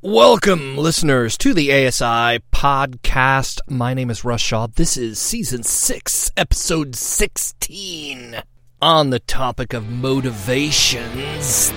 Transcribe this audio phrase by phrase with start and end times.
[0.00, 3.58] Welcome, listeners, to the ASI podcast.
[3.68, 4.68] My name is Russ Shaw.
[4.68, 8.36] This is season 6, episode 16.
[8.80, 11.72] On the topic of motivations,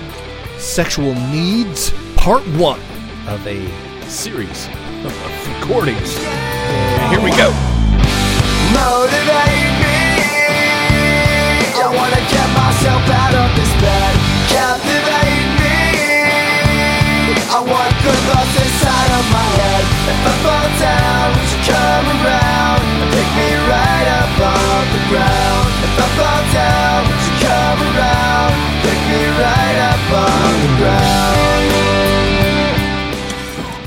[0.56, 2.78] sexual needs, part 1
[3.26, 3.68] of a
[4.08, 4.68] series
[5.02, 6.16] of recordings.
[7.10, 7.50] Here we go.
[8.70, 9.98] Motivate me.
[11.74, 14.14] I wanna get myself out of this bed.
[14.48, 15.72] Captivate me.
[17.50, 17.91] I want
[18.32, 19.84] good inside of my head.
[20.08, 25.02] If I fall down, would you come around and pick me right up off the
[25.12, 25.68] ground?
[25.84, 28.52] If I fall down, would you come around,
[28.84, 31.32] pick me right up off the ground?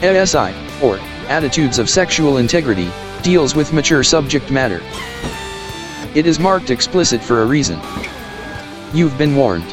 [0.05, 0.49] ASI,
[0.85, 2.89] or Attitudes of Sexual Integrity,
[3.23, 4.81] deals with mature subject matter.
[6.13, 7.79] It is marked explicit for a reason.
[8.93, 9.65] You've been warned.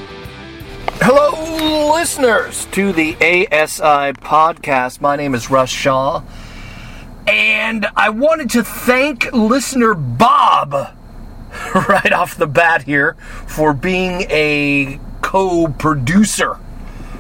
[1.05, 5.01] Hello, listeners, to the ASI podcast.
[5.01, 6.23] My name is Russ Shaw,
[7.27, 10.73] and I wanted to thank listener Bob
[11.75, 13.15] right off the bat here
[13.49, 16.59] for being a co producer,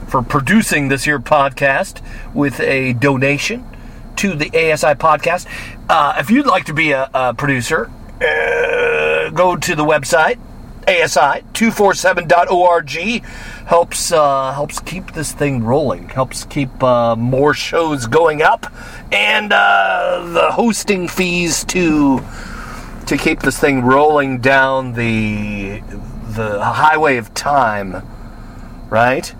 [0.06, 2.00] for producing this here podcast
[2.32, 3.66] with a donation
[4.14, 5.48] to the ASI podcast.
[5.88, 10.38] Uh, if you'd like to be a, a producer, uh, go to the website
[10.86, 13.24] asi247.org
[13.66, 18.66] helps uh, helps keep this thing rolling helps keep uh, more shows going up
[19.12, 22.20] and uh, the hosting fees to
[23.06, 25.80] to keep this thing rolling down the
[26.34, 28.06] the highway of time
[28.88, 29.34] right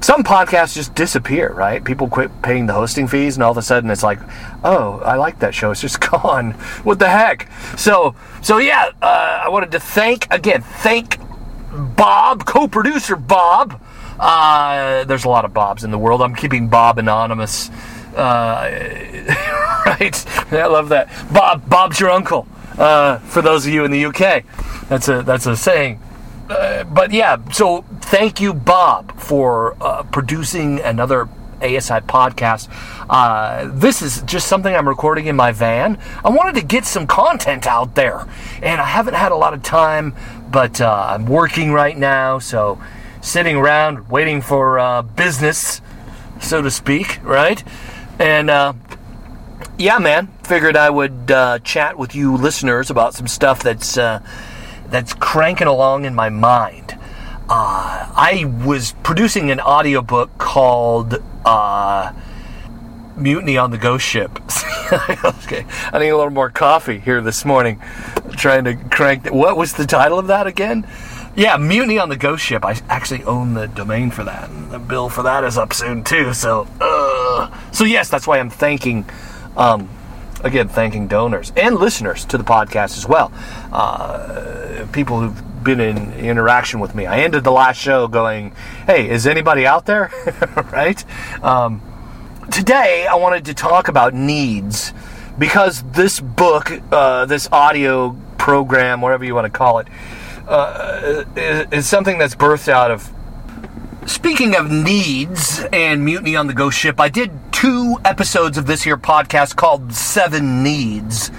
[0.00, 1.82] some podcasts just disappear, right?
[1.82, 4.20] People quit paying the hosting fees, and all of a sudden it's like,
[4.62, 5.70] oh, I like that show.
[5.70, 6.52] It's just gone.
[6.84, 7.48] What the heck?
[7.76, 11.18] So, so yeah, uh, I wanted to thank again, thank
[11.96, 13.80] Bob, co-producer Bob.
[14.18, 16.22] Uh, there's a lot of Bobs in the world.
[16.22, 17.70] I'm keeping Bob anonymous.
[18.14, 18.70] Uh,
[19.86, 20.52] right?
[20.52, 21.10] I love that.
[21.32, 22.46] Bob, Bob's your uncle.
[22.78, 24.44] Uh, for those of you in the UK,
[24.88, 26.00] that's a that's a saying.
[26.48, 31.28] Uh, but yeah, so thank you, Bob, for uh, producing another
[31.60, 32.68] ASI podcast.
[33.08, 35.98] Uh, this is just something I'm recording in my van.
[36.24, 38.26] I wanted to get some content out there,
[38.62, 40.14] and I haven't had a lot of time,
[40.50, 42.80] but uh, I'm working right now, so
[43.20, 45.80] sitting around waiting for uh, business,
[46.40, 47.62] so to speak, right?
[48.18, 48.74] And uh,
[49.78, 53.98] yeah, man, figured I would uh, chat with you listeners about some stuff that's
[54.90, 56.98] that's cranking along in my mind.
[57.48, 62.12] Uh, I was producing an audiobook called uh,
[63.16, 64.30] Mutiny on the Ghost Ship.
[65.24, 67.80] okay, I need a little more coffee here this morning.
[68.32, 69.30] trying to crank.
[69.30, 70.86] What was the title of that again?
[71.36, 72.64] Yeah, Mutiny on the Ghost Ship.
[72.64, 76.02] I actually own the domain for that, and the bill for that is up soon
[76.02, 76.32] too.
[76.34, 79.08] So, uh, so yes, that's why I'm thanking
[79.56, 79.88] um,
[80.42, 83.32] again, thanking donors and listeners to the podcast as well.
[83.72, 87.06] Uh, people who've been in interaction with me.
[87.06, 88.52] I ended the last show going,
[88.86, 90.10] "Hey, is anybody out there?"
[90.72, 91.04] right?
[91.42, 91.82] Um,
[92.50, 94.92] today, I wanted to talk about needs
[95.38, 99.88] because this book, uh, this audio program, whatever you want to call it,
[100.46, 103.10] uh, is, is something that's birthed out of
[104.06, 108.82] Speaking of needs and mutiny on the ghost ship, I did two episodes of this
[108.82, 111.32] here podcast called Seven Needs.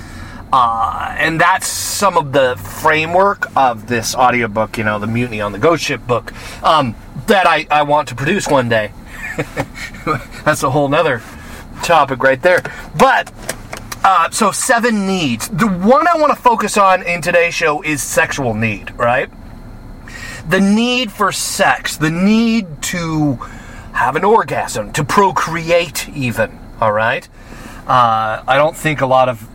[0.51, 5.53] Uh, and that's some of the framework of this audiobook, you know, the Mutiny on
[5.53, 6.93] the Ghost Ship book, um,
[7.27, 8.91] that I, I want to produce one day.
[10.43, 11.21] that's a whole nother
[11.83, 12.63] topic right there.
[12.97, 13.31] But,
[14.03, 15.47] uh, so seven needs.
[15.47, 19.29] The one I want to focus on in today's show is sexual need, right?
[20.47, 23.33] The need for sex, the need to
[23.93, 26.57] have an orgasm, to procreate, even.
[26.79, 27.27] All right.
[27.87, 29.47] Uh, I don't think a lot of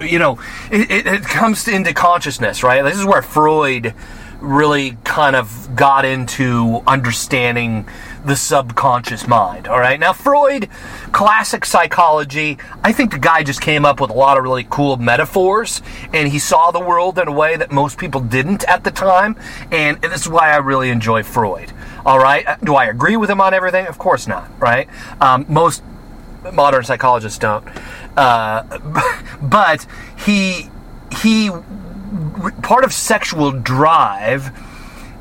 [0.00, 0.38] you know
[0.70, 2.82] it, it, it comes into consciousness, right?
[2.82, 3.94] This is where Freud
[4.40, 7.86] really kind of got into understanding
[8.24, 9.68] the subconscious mind.
[9.68, 10.00] All right.
[10.00, 10.68] Now, Freud,
[11.12, 14.96] classic psychology, I think the guy just came up with a lot of really cool
[14.96, 15.82] metaphors
[16.12, 19.36] and he saw the world in a way that most people didn't at the time.
[19.70, 21.72] And this is why I really enjoy Freud.
[22.06, 22.46] All right.
[22.64, 23.86] Do I agree with him on everything?
[23.86, 24.50] Of course not.
[24.58, 24.88] Right.
[25.20, 25.82] Um, most
[26.52, 27.66] modern psychologists don't.
[28.16, 28.78] Uh,
[29.42, 29.86] but
[30.24, 30.70] he,
[31.20, 31.50] he,
[32.62, 34.52] part of sexual drive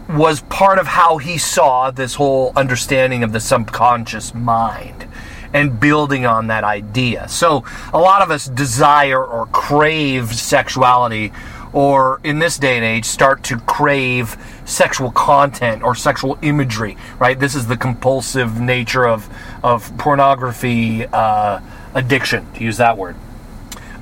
[0.10, 5.08] was part of how he saw this whole understanding of the subconscious mind
[5.54, 7.28] and building on that idea.
[7.28, 7.64] So,
[7.94, 11.32] a lot of us desire or crave sexuality
[11.74, 17.40] or in this day and age, start to crave sexual content or sexual imagery, right?
[17.40, 19.28] This is the compulsive nature of,
[19.64, 21.60] of pornography uh,
[21.96, 23.16] addiction, to use that word.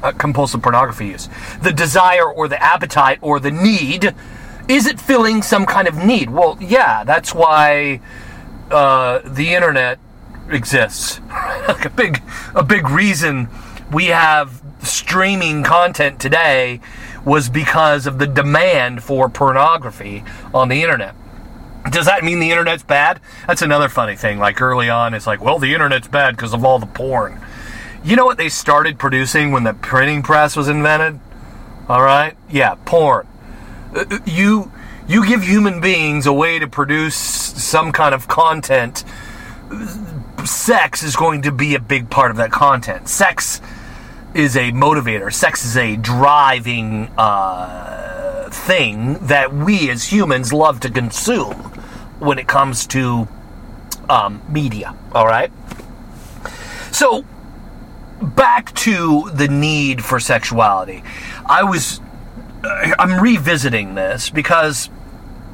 [0.04, 1.30] Uh, compulsive pornography use.
[1.62, 4.14] The desire or the appetite or the need,
[4.72, 6.30] is it filling some kind of need?
[6.30, 8.00] Well, yeah, that's why
[8.70, 10.00] uh, the internet
[10.50, 11.20] exists.
[11.68, 12.22] like a big,
[12.56, 13.50] a big reason
[13.92, 16.80] we have streaming content today
[17.26, 20.24] was because of the demand for pornography
[20.54, 21.16] on the internet.
[21.90, 23.20] Does that mean the internet's bad?
[23.48, 24.40] That's another funny thing.
[24.40, 27.42] Like early on, it's like, well, the internet's bad because of all the porn.
[28.04, 31.20] You know what they started producing when the printing press was invented?
[31.90, 33.28] All right, yeah, porn.
[34.26, 34.72] You
[35.08, 39.04] you give human beings a way to produce some kind of content.
[40.46, 43.10] Sex is going to be a big part of that content.
[43.10, 43.62] Sex
[44.34, 45.34] is a motivator.
[45.34, 51.54] Sex is a driving uh, thing that we as humans love to consume
[52.20, 53.28] when it comes to
[54.10, 54.96] um, media.
[55.14, 55.52] All right.
[56.92, 57.26] So
[58.22, 61.04] back to the need for sexuality.
[61.46, 62.00] I was
[62.64, 64.90] I'm revisiting this because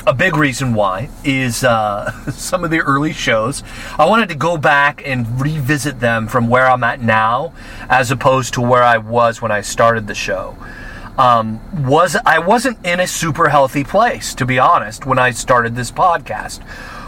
[0.08, 3.62] a big reason why is uh, some of the early shows.
[4.00, 7.54] I wanted to go back and revisit them from where I'm at now,
[7.90, 10.58] as opposed to where I was when I started the show.
[11.18, 15.76] Um, was I wasn't in a super healthy place, to be honest, when I started
[15.76, 16.62] this podcast.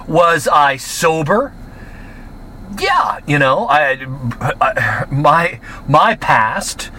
[0.07, 1.53] Was I sober?
[2.79, 4.05] Yeah, you know, I,
[4.59, 6.91] I my my past,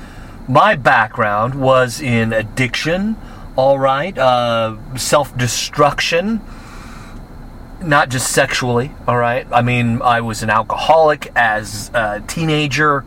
[0.51, 3.17] my background was in addiction
[3.57, 6.41] all right, uh, self destruction,
[7.83, 9.47] not just sexually, all right.
[9.53, 13.05] I mean, I was an alcoholic as a teenager,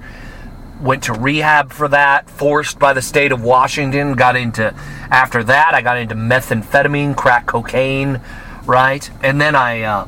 [0.81, 4.73] went to rehab for that, forced by the state of Washington, got into,
[5.09, 8.21] after that, I got into methamphetamine, crack cocaine,
[8.65, 10.07] right, and then I, uh,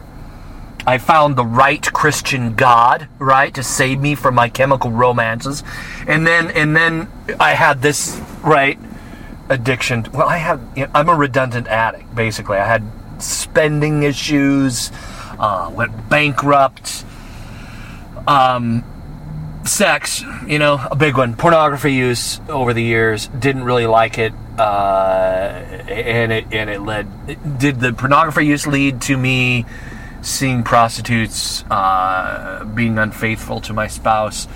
[0.88, 5.64] I found the right Christian God, right, to save me from my chemical romances.
[6.08, 7.08] And then and then
[7.40, 8.78] I had this, right,
[9.50, 10.06] addiction.
[10.14, 10.62] Well, I have.
[10.76, 12.14] You know, I'm a redundant addict.
[12.14, 12.84] Basically, I had
[13.20, 14.92] spending issues.
[15.40, 17.04] Uh, went bankrupt.
[18.28, 18.84] Um,
[19.66, 21.36] sex, you know, a big one.
[21.36, 23.28] Pornography use over the years.
[23.28, 24.34] Didn't really like it.
[24.58, 24.62] Uh,
[25.90, 27.60] and it and it led.
[27.60, 29.66] Did the pornography use lead to me
[30.26, 34.48] seeing prostitutes, uh, being unfaithful to my spouse?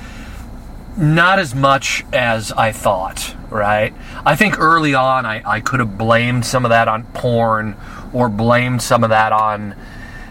[0.97, 3.93] Not as much as I thought, right?
[4.25, 7.77] I think early on I, I could have blamed some of that on porn
[8.11, 9.75] or blamed some of that on,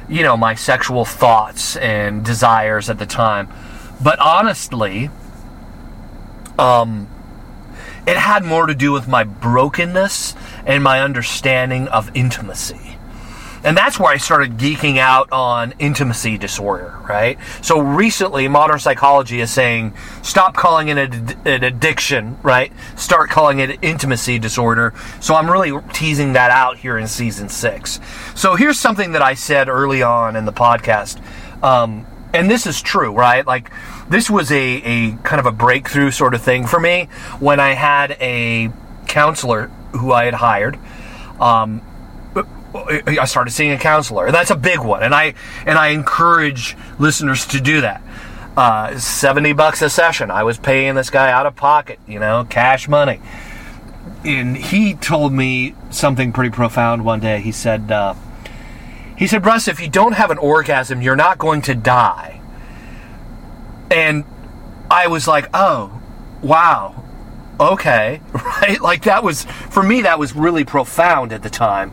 [0.08, 3.48] you know, my sexual thoughts and desires at the time.
[4.02, 5.10] But honestly,
[6.58, 7.08] um,
[8.06, 10.34] it had more to do with my brokenness
[10.66, 12.97] and my understanding of intimacy.
[13.68, 17.38] And that's where I started geeking out on intimacy disorder, right?
[17.60, 19.92] So recently, modern psychology is saying
[20.22, 22.72] stop calling it an addiction, right?
[22.96, 24.94] Start calling it intimacy disorder.
[25.20, 28.00] So I'm really teasing that out here in season six.
[28.34, 31.22] So here's something that I said early on in the podcast.
[31.62, 33.46] Um, and this is true, right?
[33.46, 33.70] Like,
[34.08, 37.74] this was a, a kind of a breakthrough sort of thing for me when I
[37.74, 38.72] had a
[39.08, 40.78] counselor who I had hired.
[41.38, 41.82] Um,
[42.74, 44.30] I started seeing a counselor.
[44.30, 45.34] That's a big one, and I
[45.64, 48.02] and I encourage listeners to do that.
[48.56, 50.30] Uh, Seventy bucks a session.
[50.30, 53.20] I was paying this guy out of pocket, you know, cash money.
[54.24, 57.40] And he told me something pretty profound one day.
[57.40, 58.14] He said, uh,
[59.16, 62.40] "He said, Russ, if you don't have an orgasm, you're not going to die."
[63.90, 64.24] And
[64.90, 66.00] I was like, "Oh,
[66.42, 67.02] wow,
[67.58, 70.02] okay, right?" Like that was for me.
[70.02, 71.92] That was really profound at the time.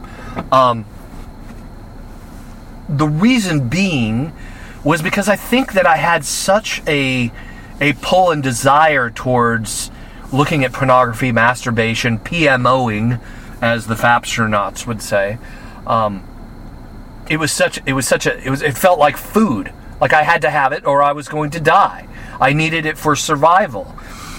[0.51, 0.85] Um,
[2.89, 4.33] the reason being
[4.83, 7.31] was because I think that I had such a
[7.81, 9.91] a pull and desire towards
[10.31, 13.19] looking at pornography, masturbation, PMOing,
[13.61, 15.37] as the Fapstronauts would say.
[15.87, 16.23] Um,
[17.29, 19.73] it was such it was such a it was it felt like food.
[19.99, 22.07] Like I had to have it or I was going to die.
[22.39, 23.95] I needed it for survival.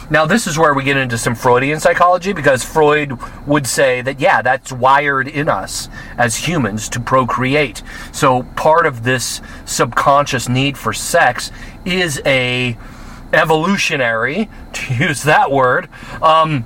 [0.08, 4.20] Now, this is where we get into some Freudian psychology because Freud would say that,
[4.20, 7.82] yeah, that's wired in us as humans to procreate.
[8.12, 11.50] So, part of this subconscious need for sex
[11.84, 12.78] is a
[13.32, 15.88] evolutionary, to use that word,
[16.22, 16.64] um,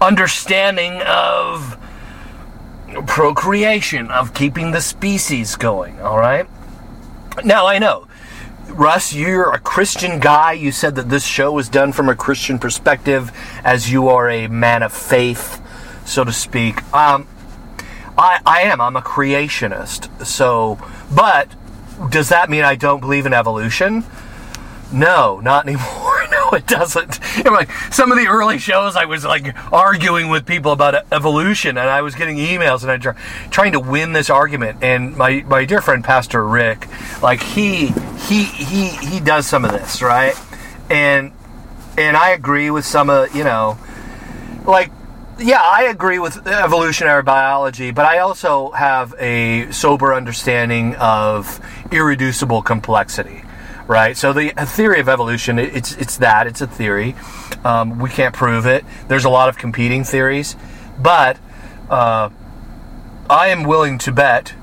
[0.00, 1.78] understanding of
[3.06, 6.46] procreation, of keeping the species going, all right?
[7.42, 8.06] Now, I know
[8.74, 10.52] Russ, you're a Christian guy.
[10.52, 13.30] You said that this show was done from a Christian perspective,
[13.64, 15.60] as you are a man of faith.
[16.06, 16.82] so to speak.
[16.92, 17.28] Um,
[18.16, 18.80] I, I am.
[18.80, 20.26] I'm a creationist.
[20.26, 20.78] So,
[21.14, 21.48] but
[22.10, 24.04] does that mean I don't believe in evolution?
[24.92, 26.11] No, not anymore.
[26.62, 27.44] It doesn't.
[27.44, 31.78] Know, like some of the early shows, I was like arguing with people about evolution,
[31.78, 33.14] and I was getting emails, and I try,
[33.50, 34.82] trying to win this argument.
[34.82, 36.88] And my my dear friend Pastor Rick,
[37.22, 37.86] like he
[38.28, 40.38] he he he does some of this, right?
[40.90, 41.32] And
[41.96, 43.78] and I agree with some of you know,
[44.66, 44.90] like
[45.38, 52.60] yeah, I agree with evolutionary biology, but I also have a sober understanding of irreducible
[52.60, 53.42] complexity,
[53.86, 54.16] right?
[54.16, 57.14] So the theory of evolution, it's it's that it's a theory.
[57.64, 58.84] Um, we can't prove it.
[59.08, 60.56] There's a lot of competing theories,
[60.98, 61.38] but
[61.90, 62.30] uh,
[63.28, 64.54] I am willing to bet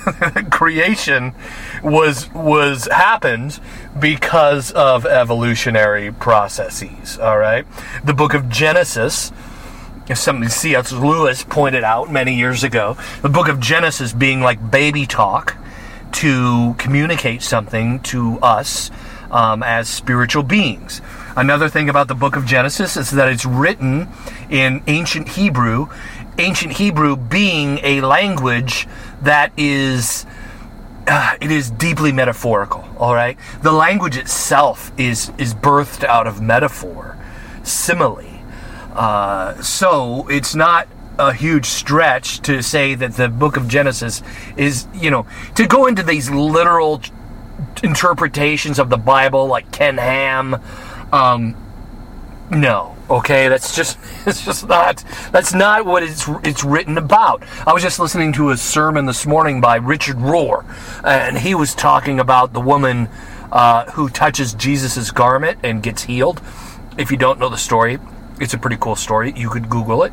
[0.50, 1.34] creation
[1.82, 3.60] was was happened
[3.98, 7.18] because of evolutionary processes.
[7.18, 7.66] All right,
[8.04, 9.32] the book of Genesis
[10.08, 10.90] as something C.S.
[10.92, 15.56] Lewis pointed out many years ago, the book of Genesis being like baby talk
[16.12, 18.90] to communicate something to us
[19.30, 21.00] um, as spiritual beings.
[21.36, 24.08] Another thing about the book of Genesis is that it's written
[24.50, 25.88] in ancient Hebrew,
[26.38, 28.86] ancient Hebrew being a language
[29.22, 30.26] that is
[31.06, 36.42] uh, it is deeply metaphorical all right the language itself is is birthed out of
[36.42, 37.16] metaphor
[37.62, 38.28] simile
[38.92, 40.86] uh, so it's not
[41.18, 44.22] a huge stretch to say that the book of Genesis
[44.56, 47.02] is, you know, to go into these literal
[47.82, 50.56] interpretations of the Bible like Ken Ham.
[51.12, 51.56] Um,
[52.50, 57.42] no, okay, that's just it's just not that's not what it's it's written about.
[57.66, 60.64] I was just listening to a sermon this morning by Richard Rohr,
[61.04, 63.08] and he was talking about the woman
[63.52, 66.40] uh, who touches Jesus's garment and gets healed.
[66.96, 67.98] If you don't know the story,
[68.40, 69.32] it's a pretty cool story.
[69.36, 70.12] You could Google it.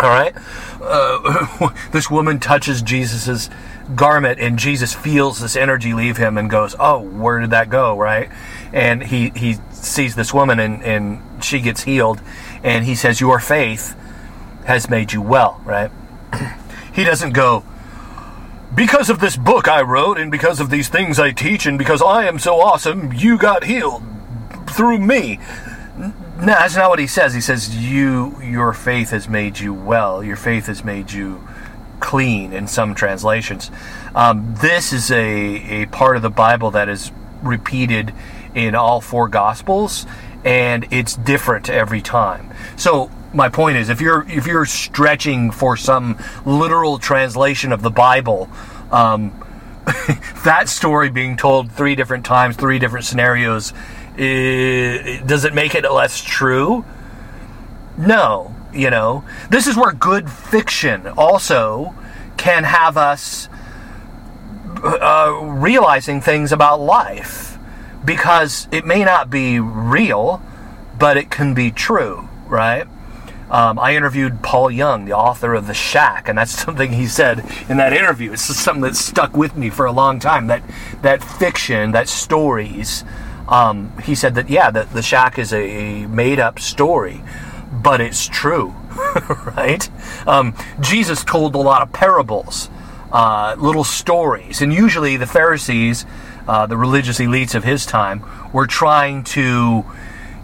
[0.00, 0.34] All right.
[0.80, 3.50] Uh, this woman touches Jesus's
[3.94, 7.98] garment, and Jesus feels this energy leave him and goes, "Oh, where did that go?"
[7.98, 8.28] Right?
[8.72, 12.20] And he he sees this woman, and and she gets healed,
[12.62, 13.96] and he says, "Your faith
[14.66, 15.90] has made you well." Right?
[16.92, 17.64] he doesn't go.
[18.74, 22.02] Because of this book I wrote, and because of these things I teach, and because
[22.02, 24.02] I am so awesome, you got healed
[24.68, 25.40] through me.
[26.38, 27.34] No, that's not what he says.
[27.34, 30.22] He says, "You, your faith has made you well.
[30.22, 31.42] Your faith has made you
[31.98, 33.72] clean." In some translations,
[34.14, 37.10] um, this is a a part of the Bible that is
[37.42, 38.14] repeated
[38.54, 40.06] in all four Gospels,
[40.44, 42.54] and it's different every time.
[42.76, 47.90] So my point is, if you're if you're stretching for some literal translation of the
[47.90, 48.48] Bible.
[48.92, 49.44] Um,
[50.44, 53.72] that story being told three different times, three different scenarios,
[54.18, 56.84] eh, does it make it less true?
[57.96, 59.24] No, you know.
[59.50, 61.94] This is where good fiction also
[62.36, 63.48] can have us
[64.82, 67.58] uh, realizing things about life
[68.04, 70.40] because it may not be real,
[70.98, 72.86] but it can be true, right?
[73.50, 77.40] Um, I interviewed Paul Young, the author of The Shack, and that's something he said
[77.68, 78.32] in that interview.
[78.32, 80.48] It's something that stuck with me for a long time.
[80.48, 80.62] That
[81.02, 83.04] that fiction, that stories.
[83.48, 87.22] Um, he said that yeah, that The Shack is a made-up story,
[87.72, 88.74] but it's true,
[89.56, 89.88] right?
[90.26, 92.68] Um, Jesus told a lot of parables,
[93.10, 96.04] uh, little stories, and usually the Pharisees,
[96.46, 99.84] uh, the religious elites of his time, were trying to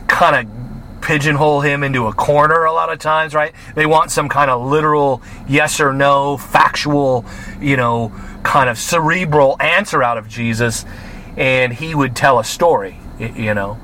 [0.08, 0.64] kind of
[1.04, 3.52] pigeonhole him into a corner a lot of times, right?
[3.75, 7.26] They want some kind of literal yes or no, factual,
[7.61, 8.11] you know,
[8.42, 10.87] kind of cerebral answer out of Jesus,
[11.36, 13.78] and he would tell a story, you know.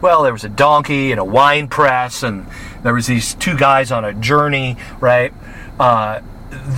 [0.00, 2.46] Well, there was a donkey and a wine press, and
[2.82, 5.32] there was these two guys on a journey, right?
[5.78, 6.20] Uh,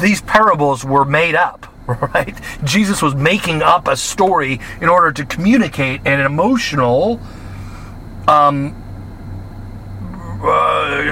[0.00, 2.38] these parables were made up, right?
[2.64, 7.21] Jesus was making up a story in order to communicate an emotional
[8.28, 8.73] uh,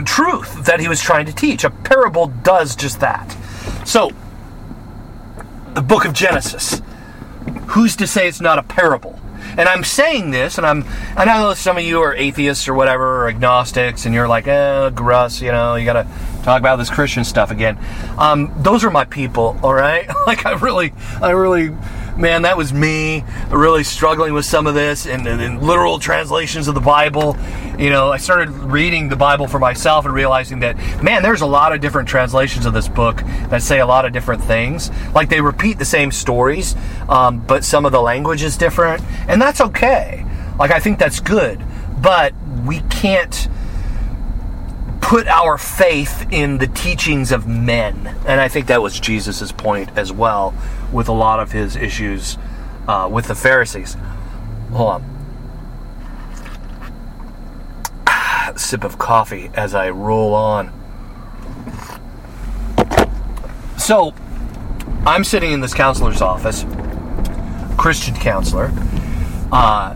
[0.05, 1.65] truth that he was trying to teach.
[1.65, 3.37] A parable does just that.
[3.85, 4.11] So,
[5.75, 6.81] the book of Genesis.
[7.69, 9.19] Who's to say it's not a parable?
[9.57, 10.85] And I'm saying this, and I'm
[11.17, 14.91] I know some of you are atheists or whatever, or agnostics, and you're like, eh,
[14.95, 16.09] Russ, you know, you gotta
[16.43, 17.79] talk about this Christian stuff again.
[18.19, 20.09] Um, those are my people, all right?
[20.27, 21.69] like I really, I really,
[22.17, 26.69] man, that was me, really struggling with some of this and, and, and literal translations
[26.69, 27.37] of the Bible.
[27.79, 31.47] You know, I started reading the Bible for myself and realizing that, man, there's a
[31.47, 33.19] lot of different translations of this book
[33.49, 34.91] that say a lot of different things.
[35.15, 36.77] Like they repeat the same stories,
[37.09, 40.25] um, but some of the language is different, and that's okay.
[40.59, 41.63] Like I think that's good,
[42.01, 42.33] but
[42.65, 43.49] we can't
[45.05, 48.17] put our faith in the teachings of men.
[48.27, 50.55] And I think that was Jesus' point as well
[50.93, 52.39] with a lot of his issues
[52.89, 53.99] uh, with the Pharisees.
[54.73, 55.03] Hold
[58.09, 58.57] on.
[58.57, 60.73] Sip of coffee as I roll on.
[63.77, 64.15] So,
[65.05, 66.65] I'm sitting in this counselor's office,
[67.77, 68.73] Christian counselor,
[69.53, 69.95] uh,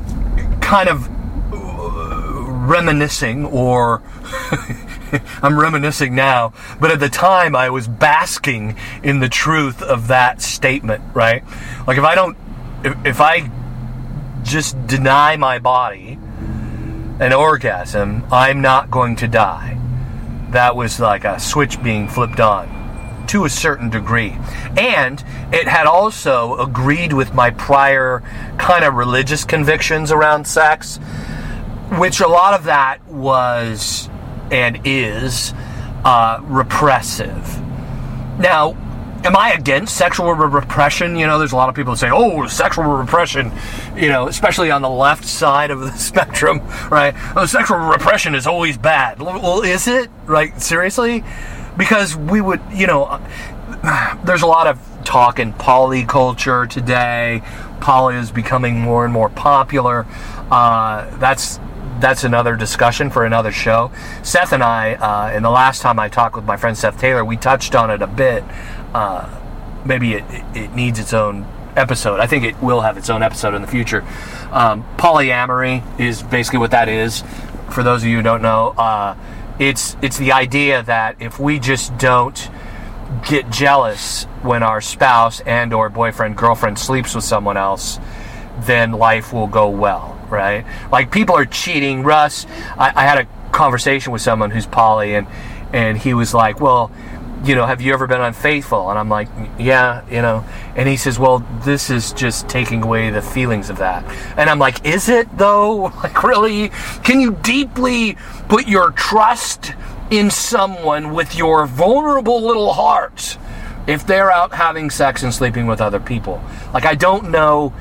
[0.60, 1.08] kind of
[1.50, 4.02] uh, reminiscing or
[5.42, 10.40] I'm reminiscing now, but at the time I was basking in the truth of that
[10.42, 11.44] statement, right?
[11.86, 12.36] Like if I don't,
[12.84, 13.50] if, if I
[14.42, 16.18] just deny my body
[17.20, 19.78] an orgasm, I'm not going to die.
[20.50, 24.36] That was like a switch being flipped on to a certain degree.
[24.76, 25.22] And
[25.52, 28.22] it had also agreed with my prior
[28.58, 30.96] kind of religious convictions around sex,
[31.98, 34.08] which a lot of that was
[34.50, 35.52] and is
[36.05, 37.61] uh, repressive.
[38.38, 38.76] Now,
[39.25, 41.17] am I against sexual repression?
[41.17, 43.52] You know, there's a lot of people that say, oh, sexual repression,
[43.97, 47.14] you know, especially on the left side of the spectrum, right?
[47.37, 49.21] Oh, sexual repression is always bad.
[49.21, 50.11] Well, is it?
[50.26, 50.61] Right?
[50.61, 51.25] Seriously?
[51.76, 53.21] Because we would, you know,
[54.25, 57.43] there's a lot of talk in poly culture today.
[57.81, 60.07] Poly is becoming more and more popular.
[60.50, 61.59] Uh, that's
[62.00, 63.90] that's another discussion for another show.
[64.23, 67.37] Seth and I, uh, the last time I talked with my friend Seth Taylor, we
[67.37, 68.45] touched on it a bit.
[68.95, 69.28] Uh,
[69.85, 70.25] maybe it,
[70.55, 72.21] it needs its own episode.
[72.21, 74.05] I think it will have its own episode in the future.
[74.50, 77.23] Um, polyamory is basically what that is.
[77.71, 79.17] For those of you who don't know, uh,
[79.59, 82.50] it's it's the idea that if we just don't
[83.26, 87.99] get jealous when our spouse and or boyfriend girlfriend sleeps with someone else,
[88.61, 90.64] then life will go well right?
[90.90, 92.02] Like people are cheating.
[92.02, 95.26] Russ, I, I had a conversation with someone who's poly, and
[95.73, 96.90] and he was like, well
[97.44, 98.90] you know, have you ever been unfaithful?
[98.90, 100.44] And I'm like, yeah, you know.
[100.75, 104.04] And he says, well, this is just taking away the feelings of that.
[104.37, 105.92] And I'm like, is it though?
[105.99, 106.70] Like, really?
[107.02, 108.16] Can you deeply
[108.49, 109.75] put your trust
[110.11, 113.36] in someone with your vulnerable little heart
[113.88, 116.43] if they're out having sex and sleeping with other people?
[116.73, 117.75] Like, I don't know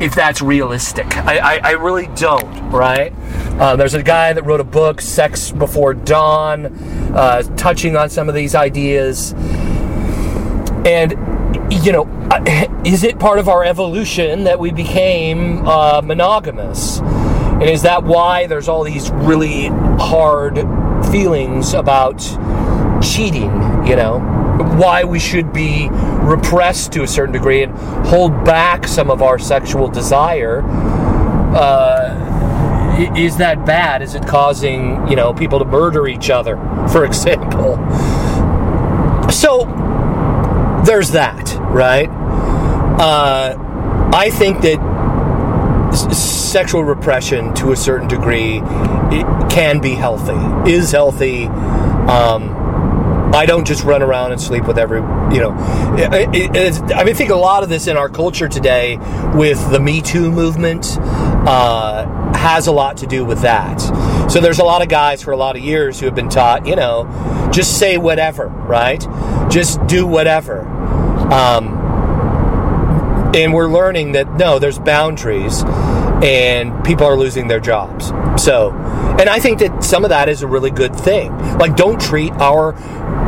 [0.00, 1.16] if that's realistic.
[1.16, 3.12] I, I, I really don't, right?
[3.60, 6.66] Uh, there's a guy that wrote a book, Sex Before Dawn,
[7.14, 9.32] uh, touching on some of these ideas.
[10.86, 11.12] And,
[11.70, 12.08] you know,
[12.84, 17.00] is it part of our evolution that we became uh, monogamous?
[17.00, 19.66] And is that why there's all these really
[19.98, 20.56] hard
[21.10, 22.18] feelings about
[23.02, 23.50] cheating,
[23.86, 24.49] you know?
[24.76, 27.72] Why we should be repressed to a certain degree and
[28.06, 30.62] hold back some of our sexual desire.
[31.54, 32.26] Uh,
[33.16, 34.02] is that bad?
[34.02, 36.56] Is it causing you know people to murder each other,
[36.92, 37.76] for example?
[39.30, 39.64] So
[40.84, 42.08] there's that, right?
[43.00, 43.54] Uh,
[44.12, 44.90] I think that
[46.50, 48.60] sexual repression to a certain degree
[49.50, 51.46] can be healthy, is healthy.
[51.46, 52.59] Um,
[53.32, 55.00] I don't just run around and sleep with every,
[55.34, 55.54] you know.
[55.96, 58.98] It, it, I mean, I think a lot of this in our culture today
[59.34, 63.80] with the Me Too movement uh, has a lot to do with that.
[64.30, 66.66] So there's a lot of guys for a lot of years who have been taught,
[66.66, 69.00] you know, just say whatever, right?
[69.50, 70.66] Just do whatever.
[71.32, 71.78] Um,
[73.34, 75.62] and we're learning that no, there's boundaries
[76.22, 78.08] and people are losing their jobs.
[78.42, 78.70] So,
[79.20, 81.36] and I think that some of that is a really good thing.
[81.58, 82.72] Like, don't treat our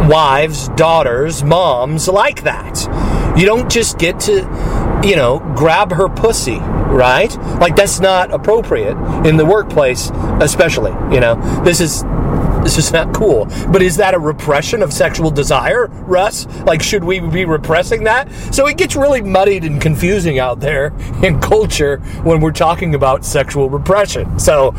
[0.09, 3.37] wives, daughters, moms like that.
[3.37, 7.37] You don't just get to, you know, grab her pussy, right?
[7.61, 10.93] Like, that's not appropriate in the workplace, especially.
[11.15, 12.05] You know, this is
[12.63, 13.47] this is not cool.
[13.71, 16.47] But is that a repression of sexual desire, Russ?
[16.65, 18.33] Like, should we be repressing that?
[18.55, 23.25] So it gets really muddied and confusing out there in culture when we're talking about
[23.25, 24.39] sexual repression.
[24.39, 24.75] So,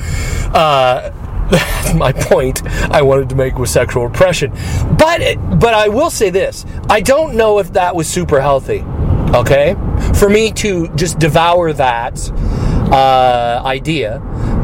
[0.53, 1.11] uh,
[1.51, 4.51] that's my point I wanted to make with sexual repression.
[4.97, 8.83] But but I will say this: I don't know if that was super healthy.
[9.35, 9.75] Okay,
[10.15, 12.17] for me to just devour that
[12.91, 14.19] uh, idea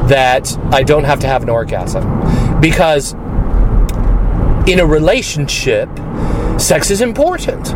[0.07, 2.03] that I don't have to have an orgasm.
[2.59, 3.13] Because
[4.69, 5.89] in a relationship,
[6.59, 7.73] sex is important.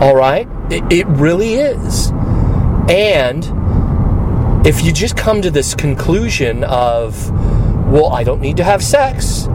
[0.00, 0.48] All right?
[0.70, 2.10] It, it really is.
[2.88, 3.44] And
[4.66, 7.30] if you just come to this conclusion of,
[7.90, 9.46] well, I don't need to have sex,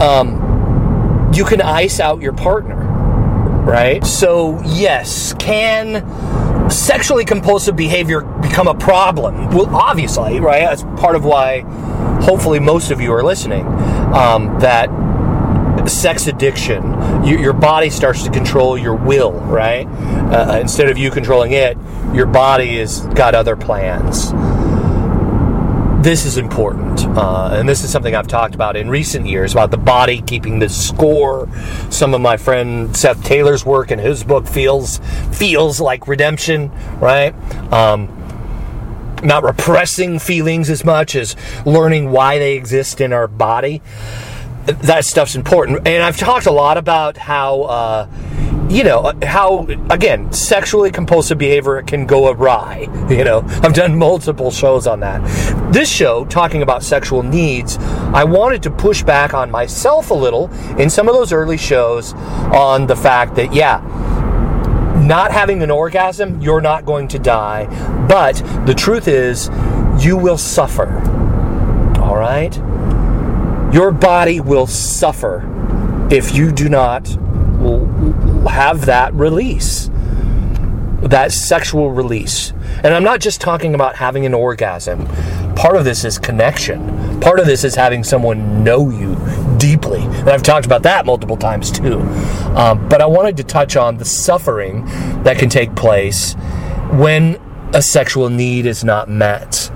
[0.00, 2.76] um, you can ice out your partner,
[3.64, 4.04] right?
[4.04, 6.04] So, yes, can
[6.70, 9.48] sexually compulsive behavior become a problem?
[9.50, 10.60] Well, obviously, right?
[10.60, 11.60] That's part of why
[12.22, 13.66] hopefully most of you are listening.
[14.14, 14.88] um, that
[15.88, 16.82] sex addiction,
[17.24, 19.86] you, your body starts to control your will, right?
[19.86, 21.76] Uh, instead of you controlling it,
[22.12, 24.32] your body has got other plans.
[26.00, 29.70] This is important, uh, and this is something I've talked about in recent years about
[29.70, 31.46] the body keeping the score.
[31.90, 34.98] Some of my friend Seth Taylor's work in his book feels
[35.30, 37.34] feels like redemption, right?
[37.70, 38.08] Um,
[39.22, 41.36] not repressing feelings as much as
[41.66, 43.82] learning why they exist in our body.
[44.64, 45.86] That stuff's important.
[45.86, 48.06] And I've talked a lot about how, uh,
[48.70, 52.86] you know, how, again, sexually compulsive behavior can go awry.
[53.10, 55.20] You know, I've done multiple shows on that.
[55.72, 60.48] This show, talking about sexual needs, I wanted to push back on myself a little
[60.78, 62.12] in some of those early shows
[62.54, 63.80] on the fact that, yeah,
[65.04, 67.66] not having an orgasm, you're not going to die.
[68.06, 69.50] But the truth is,
[69.98, 70.88] you will suffer.
[72.00, 72.54] All right?
[73.74, 75.44] Your body will suffer
[76.12, 77.08] if you do not
[78.48, 79.90] have that release,
[81.02, 82.52] that sexual release.
[82.82, 85.06] And I'm not just talking about having an orgasm.
[85.54, 87.20] Part of this is connection.
[87.20, 89.16] Part of this is having someone know you
[89.58, 90.00] deeply.
[90.00, 92.00] And I've talked about that multiple times too.
[92.56, 94.84] Um, but I wanted to touch on the suffering
[95.22, 96.34] that can take place
[96.92, 97.38] when
[97.74, 99.70] a sexual need is not met.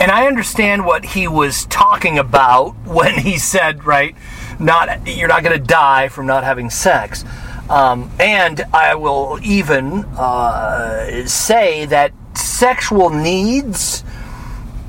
[0.00, 4.14] And I understand what he was talking about when he said, right,
[4.58, 7.24] not you're not going to die from not having sex.
[7.70, 14.02] Um, and I will even uh, say that sexual needs,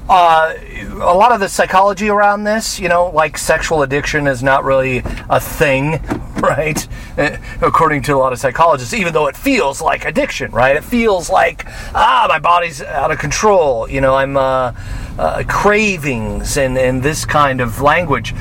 [0.10, 0.56] uh,
[0.94, 5.04] a lot of the psychology around this, you know, like sexual addiction is not really
[5.30, 6.02] a thing,
[6.42, 6.88] right?
[7.20, 10.76] Uh, According to a lot of psychologists, even though it feels like addiction, right?
[10.76, 14.74] It feels like, ah, my body's out of control, you know, I'm uh,
[15.20, 18.34] uh, cravings and, and this kind of language.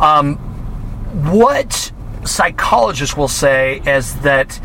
[0.00, 0.36] Um,
[1.30, 1.92] what
[2.24, 4.60] psychologists will say is that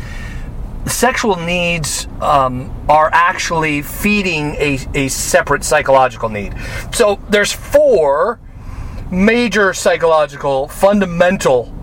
[0.86, 6.54] sexual needs um, are actually feeding a, a separate psychological need.
[6.92, 8.40] So there's four
[9.10, 11.74] major psychological fundamental.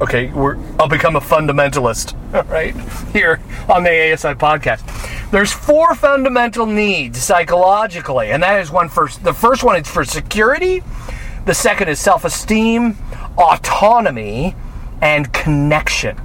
[0.00, 2.14] Okay, we're I'll become a fundamentalist,
[2.48, 2.74] right
[3.12, 5.30] here on the ASI podcast.
[5.30, 9.22] There's four fundamental needs psychologically, and that is one first.
[9.22, 10.82] The first one is for security.
[11.44, 12.96] The second is self-esteem,
[13.36, 14.54] autonomy,
[15.02, 16.16] and connection.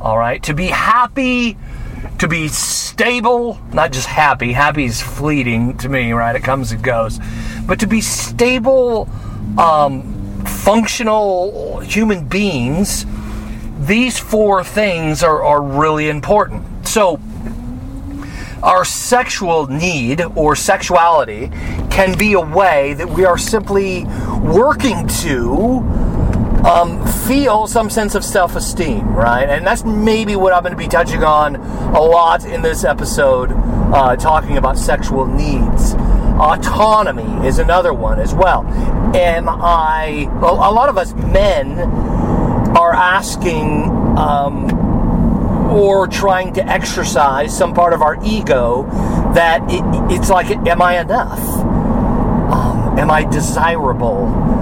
[0.00, 1.56] All right, to be happy,
[2.18, 4.52] to be stable, not just happy.
[4.52, 6.34] Happy is fleeting to me, right?
[6.34, 7.20] It comes and goes.
[7.66, 9.08] But to be stable,
[9.58, 13.06] um, functional human beings,
[13.80, 16.88] these four things are, are really important.
[16.88, 17.20] So,
[18.62, 21.50] our sexual need or sexuality
[21.90, 24.04] can be a way that we are simply
[24.40, 26.05] working to
[26.66, 29.48] um, feel some sense of self esteem, right?
[29.48, 33.52] And that's maybe what I'm going to be touching on a lot in this episode,
[33.52, 35.94] uh, talking about sexual needs.
[36.38, 38.66] Autonomy is another one as well.
[39.14, 41.78] Am I, a a lot of us men
[42.76, 43.84] are asking,
[44.18, 44.72] um,
[45.70, 48.82] or trying to exercise some part of our ego
[49.34, 51.38] that it, it's like, am I enough?
[51.38, 54.55] Um, am I desirable?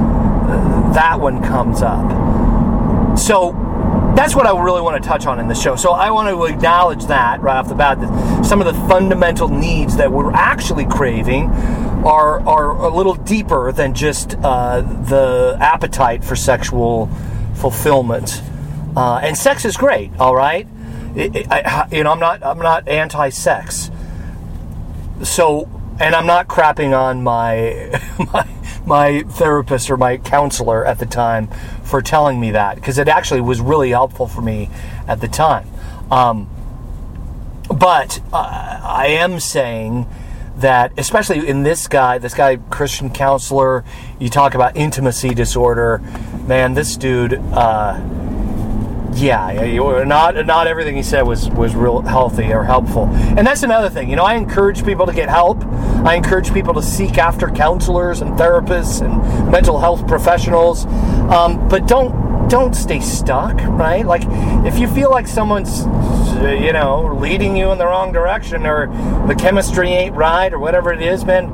[0.94, 3.18] That one comes up.
[3.18, 3.52] So
[4.16, 5.74] that's what I really want to touch on in the show.
[5.76, 9.48] So I want to acknowledge that right off the bat that some of the fundamental
[9.48, 11.50] needs that we're actually craving
[12.04, 17.08] are are a little deeper than just uh, the appetite for sexual
[17.54, 18.42] fulfillment.
[18.96, 20.68] Uh, and sex is great, all right.
[21.16, 23.90] It- it- I, you know, I'm not I'm not anti-sex.
[25.22, 25.68] So,
[26.00, 28.00] and I'm not crapping on my
[28.32, 28.48] my
[28.86, 31.48] my therapist or my counselor at the time
[31.82, 34.68] for telling me that because it actually was really helpful for me
[35.08, 35.68] at the time.
[36.10, 36.48] Um,
[37.68, 40.06] but uh, I am saying
[40.56, 43.84] that, especially in this guy, this guy, Christian counselor,
[44.18, 45.98] you talk about intimacy disorder.
[46.46, 47.94] Man, this dude, uh,
[49.14, 53.06] yeah, not not everything he said was was real healthy or helpful.
[53.06, 54.10] And that's another thing.
[54.10, 55.64] You know, I encourage people to get help.
[56.04, 60.86] I encourage people to seek after counselors and therapists and mental health professionals.
[60.86, 64.04] Um, but don't don't stay stuck, right?
[64.04, 64.22] Like
[64.66, 65.80] if you feel like someone's
[66.42, 68.86] you know leading you in the wrong direction or
[69.26, 71.46] the chemistry ain't right or whatever it is, man,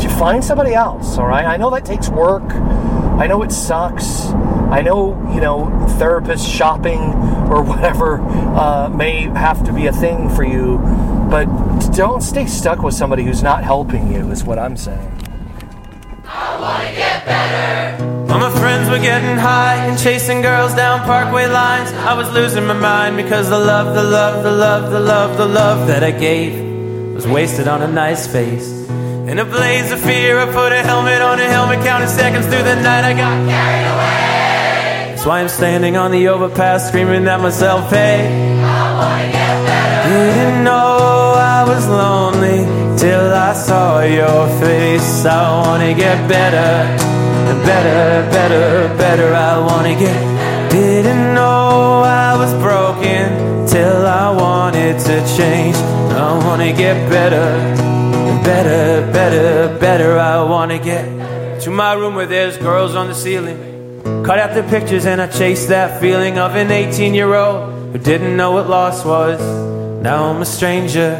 [0.00, 1.18] you find somebody else.
[1.18, 1.44] All right.
[1.44, 2.44] I know that takes work.
[2.52, 4.26] I know it sucks.
[4.70, 7.00] I know, you know, therapist shopping
[7.50, 10.78] or whatever uh, may have to be a thing for you,
[11.30, 11.46] but
[11.94, 15.12] don't stay stuck with somebody who's not helping you, is what I'm saying.
[18.28, 21.92] All my friends were getting high and chasing girls down parkway lines.
[21.92, 25.46] I was losing my mind because the love, the love, the love, the love, the
[25.46, 28.68] love that I gave was wasted on a nice face.
[28.90, 32.64] In a blaze of fear, I put a helmet on a helmet, counting seconds through
[32.64, 33.04] the night.
[33.04, 34.35] I got carried away.
[35.26, 38.30] Why I'm standing on the overpass, screaming at myself, hey.
[38.62, 40.08] I wanna get better.
[40.08, 42.62] Didn't know I was lonely
[42.96, 45.26] till I saw your face.
[45.26, 46.70] I wanna get better,
[47.66, 49.34] better, better, better.
[49.34, 50.70] I wanna get.
[50.70, 55.74] Didn't know I was broken till I wanted to change.
[56.14, 57.48] I wanna get better,
[58.44, 60.20] better, better, better.
[60.20, 61.04] I wanna get
[61.62, 63.75] to my room where there's girls on the ceiling.
[64.24, 67.98] Cut out the pictures and I chased that feeling of an 18 year old who
[67.98, 69.40] didn't know what loss was.
[70.02, 71.10] Now I'm a stranger.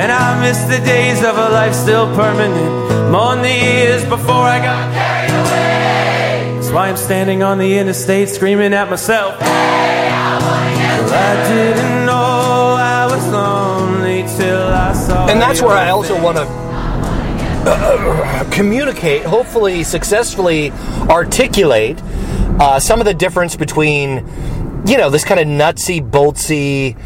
[0.00, 3.10] And I miss the days of a life still permanent.
[3.12, 6.54] Mourn the years before I got carried away.
[6.54, 9.38] That's why I'm standing on the interstate screaming at myself.
[9.40, 16.20] Well, I didn't know I was lonely till I saw And that's where I also
[16.22, 16.65] want to
[18.52, 20.70] communicate, hopefully successfully
[21.10, 22.00] articulate
[22.58, 24.26] uh, some of the difference between,
[24.86, 26.96] you know, this kind of nutsy, boltsy.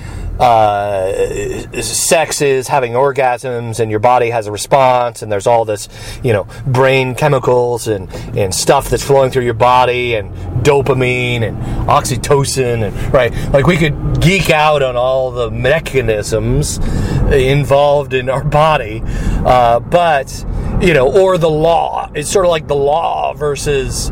[0.40, 5.88] Uh, sex is having orgasms and your body has a response and there's all this
[6.22, 10.32] you know brain chemicals and and stuff that's flowing through your body and
[10.64, 16.78] dopamine and oxytocin and right like we could geek out on all the mechanisms
[17.30, 19.02] involved in our body
[19.44, 20.44] uh, but
[20.80, 22.10] you know or the law.
[22.14, 24.10] It's sort of like the law versus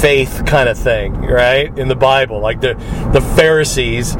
[0.00, 1.76] faith kind of thing, right?
[1.78, 2.74] In the Bible, like the
[3.12, 4.16] the Pharisees,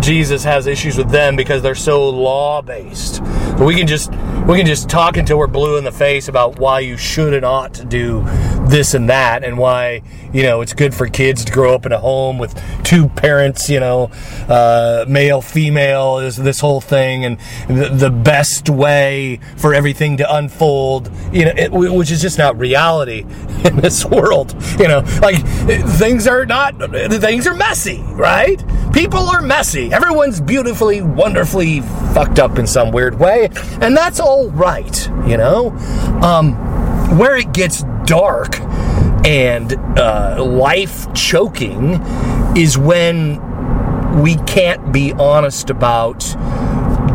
[0.00, 3.22] Jesus has issues with them because they're so law based.
[3.58, 4.10] We can just
[4.46, 7.44] we can just talk until we're blue in the face about why you should and
[7.44, 8.22] ought to do
[8.68, 10.02] this and that, and why
[10.34, 13.70] you know it's good for kids to grow up in a home with two parents,
[13.70, 14.10] you know,
[14.48, 20.34] uh, male female is this whole thing, and the, the best way for everything to
[20.34, 23.20] unfold, you know, it, which is just not reality
[23.64, 25.00] in this world, you know.
[25.22, 28.62] Like things are not things are messy right?
[28.92, 29.92] People are messy.
[29.92, 31.80] Everyone's beautifully wonderfully
[32.14, 33.48] fucked up in some weird way
[33.80, 35.70] and that's all right you know?
[36.22, 36.54] Um,
[37.18, 38.56] where it gets dark
[39.24, 42.00] and uh, life choking
[42.56, 43.40] is when
[44.22, 46.20] we can't be honest about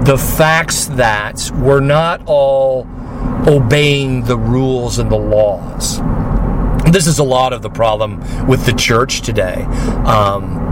[0.06, 2.88] the facts that we're not all
[3.48, 6.02] obeying the rules and the laws
[6.92, 9.64] this is a lot of the problem with the church today.
[10.06, 10.69] Um,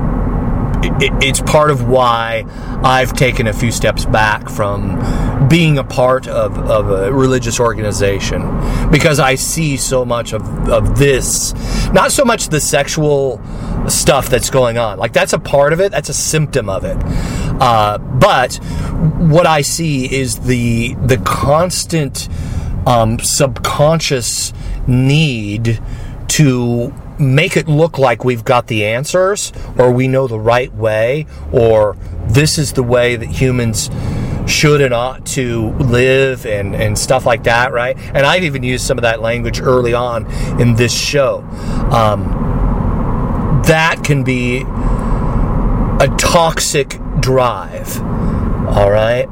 [1.02, 2.46] it, it's part of why
[2.84, 8.42] I've taken a few steps back from being a part of, of a religious organization
[8.92, 11.54] because I see so much of, of this,
[11.92, 13.42] not so much the sexual
[13.88, 14.98] stuff that's going on.
[14.98, 16.98] Like, that's a part of it, that's a symptom of it.
[17.60, 18.56] Uh, but
[19.18, 22.28] what I see is the, the constant
[22.86, 24.54] um, subconscious
[24.88, 25.82] need
[26.30, 31.26] to make it look like we've got the answers or we know the right way
[31.52, 33.90] or this is the way that humans
[34.48, 37.98] should and ought to live and, and stuff like that, right?
[37.98, 40.26] And I've even used some of that language early on
[40.60, 41.40] in this show.
[41.92, 48.02] Um, that can be a toxic drive,
[48.68, 49.28] all right?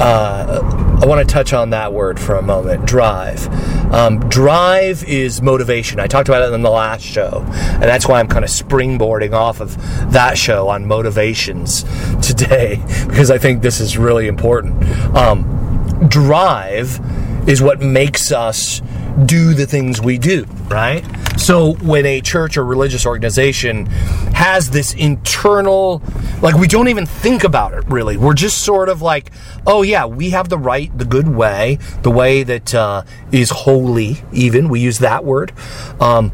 [0.00, 3.46] Uh, I want to touch on that word for a moment drive.
[3.92, 6.00] Um, drive is motivation.
[6.00, 9.32] I talked about it in the last show, and that's why I'm kind of springboarding
[9.32, 9.76] off of
[10.12, 11.84] that show on motivations
[12.26, 14.82] today, because I think this is really important.
[15.14, 16.98] Um, drive
[17.46, 18.80] is what makes us
[19.26, 21.04] do the things we do, right?
[21.38, 23.86] So when a church or religious organization
[24.34, 26.02] has this internal,
[26.42, 28.16] like we don't even think about it really.
[28.16, 29.30] We're just sort of like,
[29.66, 34.18] oh yeah, we have the right, the good way, the way that uh, is holy.
[34.32, 35.52] Even we use that word.
[36.00, 36.32] Um,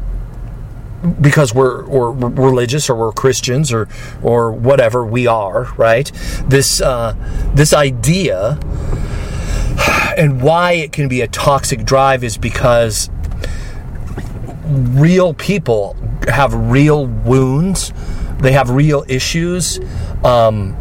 [1.21, 3.87] because we're, we're religious or we're Christians or
[4.23, 6.11] or whatever we are, right?
[6.47, 7.15] This uh,
[7.53, 8.59] this idea
[10.17, 13.09] and why it can be a toxic drive is because
[14.65, 15.95] real people
[16.27, 17.93] have real wounds,
[18.39, 19.79] they have real issues.
[20.23, 20.75] Um,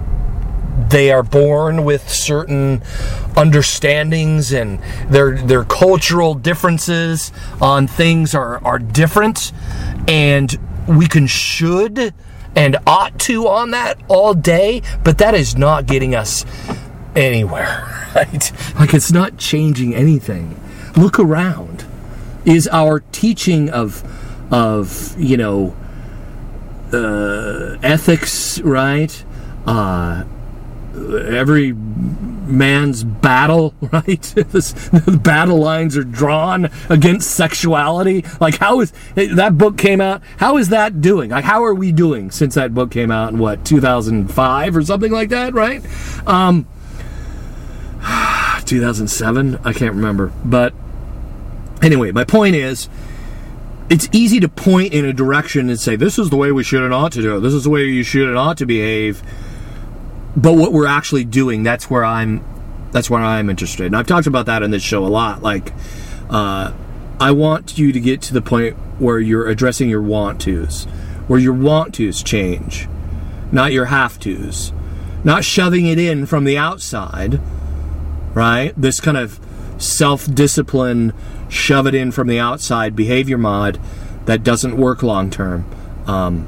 [0.89, 2.83] they are born with certain
[3.37, 4.79] understandings and
[5.11, 9.53] their their cultural differences on things are, are different
[10.07, 12.15] and we can should
[12.55, 16.45] and ought to on that all day but that is not getting us
[17.17, 20.61] anywhere right like it's not changing anything
[20.97, 21.85] look around
[22.45, 24.05] is our teaching of
[24.53, 25.75] of you know
[26.93, 29.25] uh, ethics, right?
[29.67, 30.25] Uh,
[30.95, 34.23] every man's battle, right?
[34.23, 38.25] the battle lines are drawn against sexuality.
[38.41, 40.23] Like, how is that book came out?
[40.39, 41.31] How is that doing?
[41.31, 45.13] Like, how are we doing since that book came out in what 2005 or something
[45.13, 45.85] like that, right?
[46.27, 46.67] Um,
[48.65, 50.73] 2007, I can't remember, but
[51.83, 52.89] anyway, my point is.
[53.89, 56.83] It's easy to point in a direction and say, this is the way we should
[56.83, 57.41] and ought to do it.
[57.41, 59.23] This is the way you should and ought to behave.
[60.37, 62.45] But what we're actually doing that's where i'm
[62.91, 63.87] that's where i'm interested.
[63.87, 65.41] And i've talked about that in this show a lot.
[65.41, 65.73] Like
[66.29, 66.73] uh,
[67.21, 70.83] i want you to get to the point where you're addressing your want to's
[71.29, 72.89] where your want to's change
[73.53, 74.73] not your have to's.
[75.25, 77.41] Not shoving it in from the outside
[78.37, 78.75] right?
[78.77, 79.41] This kind of
[79.79, 81.15] self-discipline
[81.49, 83.81] shove it in from the outside behavior mod
[84.27, 85.65] that doesn't work long term
[86.07, 86.47] um,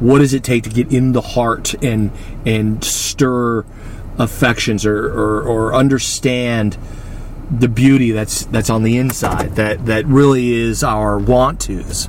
[0.00, 2.10] what does it take to get in the heart and
[2.46, 3.64] and stir
[4.18, 6.76] affections or, or, or understand
[7.50, 12.08] the beauty that's that's on the inside that that really is our want tos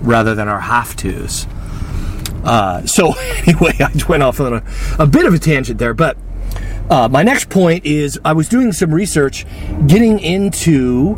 [0.00, 1.46] rather than our have tos
[2.44, 3.12] uh, so
[3.46, 4.62] anyway i went off on a,
[4.98, 6.16] a bit of a tangent there but
[6.90, 9.46] uh, my next point is i was doing some research
[9.86, 11.16] getting into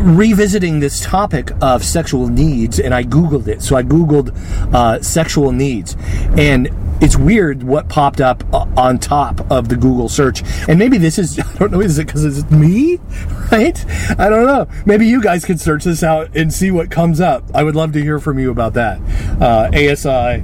[0.00, 3.62] revisiting this topic of sexual needs, and I Googled it.
[3.62, 4.34] So I Googled
[4.74, 5.96] uh, sexual needs,
[6.36, 6.68] and
[7.00, 10.42] it's weird what popped up uh, on top of the Google search.
[10.68, 13.00] And maybe this is, I don't know, is it because it's me?
[13.46, 13.78] Right?
[14.18, 14.66] I don't know.
[14.86, 17.44] Maybe you guys could search this out and see what comes up.
[17.54, 19.00] I would love to hear from you about that.
[19.40, 20.42] Uh, ASI.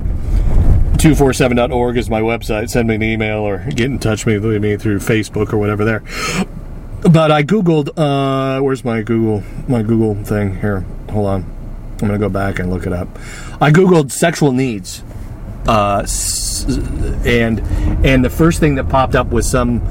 [1.02, 2.70] 247.org is my website.
[2.70, 6.02] Send me an email or get in touch with me through Facebook or whatever there
[7.10, 7.90] but I googled.
[7.96, 10.80] Uh, where's my Google my Google thing here?
[11.10, 11.42] Hold on,
[12.00, 13.08] I'm gonna go back and look it up.
[13.60, 15.02] I googled sexual needs,
[15.66, 16.06] uh,
[17.26, 17.60] and
[18.06, 19.82] and the first thing that popped up was some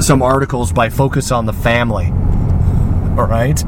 [0.00, 2.12] some articles by Focus on the Family.
[3.18, 3.60] All right,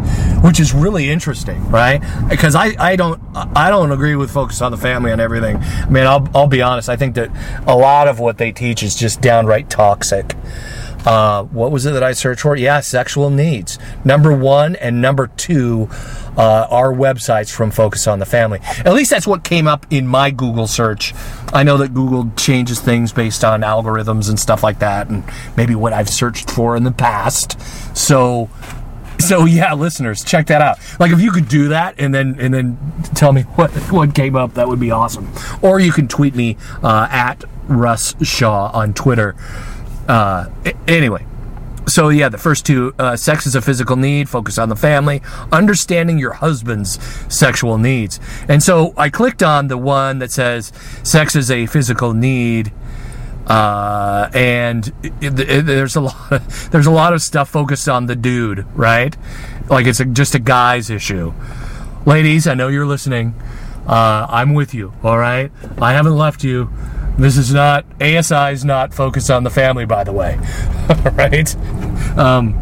[0.42, 2.02] which is really interesting, right?
[2.30, 5.58] Because I, I don't I don't agree with Focus on the Family and everything.
[5.58, 6.88] I mean, I'll I'll be honest.
[6.88, 7.30] I think that
[7.66, 10.34] a lot of what they teach is just downright toxic.
[11.04, 12.56] Uh, what was it that I searched for?
[12.56, 13.78] Yeah, sexual needs.
[14.04, 15.88] Number one and number two
[16.38, 18.60] uh, are websites from Focus on the Family.
[18.62, 21.12] At least that's what came up in my Google search.
[21.52, 25.24] I know that Google changes things based on algorithms and stuff like that, and
[25.56, 27.60] maybe what I've searched for in the past.
[27.94, 28.48] So
[29.18, 30.78] so yeah, listeners, check that out.
[30.98, 32.78] Like if you could do that and then and then
[33.14, 35.32] tell me what what came up, that would be awesome.
[35.62, 39.34] Or you can tweet me uh, at Russ Shaw on Twitter.
[40.08, 40.50] Uh,
[40.86, 41.24] anyway,
[41.86, 44.28] so yeah, the first two: uh, sex is a physical need.
[44.28, 45.22] Focus on the family.
[45.52, 46.98] Understanding your husband's
[47.34, 48.20] sexual needs.
[48.48, 50.72] And so I clicked on the one that says
[51.02, 52.72] sex is a physical need.
[53.46, 58.06] Uh, and it, it, there's a lot of, there's a lot of stuff focused on
[58.06, 59.16] the dude, right?
[59.68, 61.32] Like it's a, just a guy's issue.
[62.06, 63.34] Ladies, I know you're listening.
[63.86, 64.94] Uh, I'm with you.
[65.02, 66.70] All right, I haven't left you.
[67.18, 70.36] This is not ASI is not focused on the family, by the way.
[71.12, 71.54] right?
[72.18, 72.58] Um,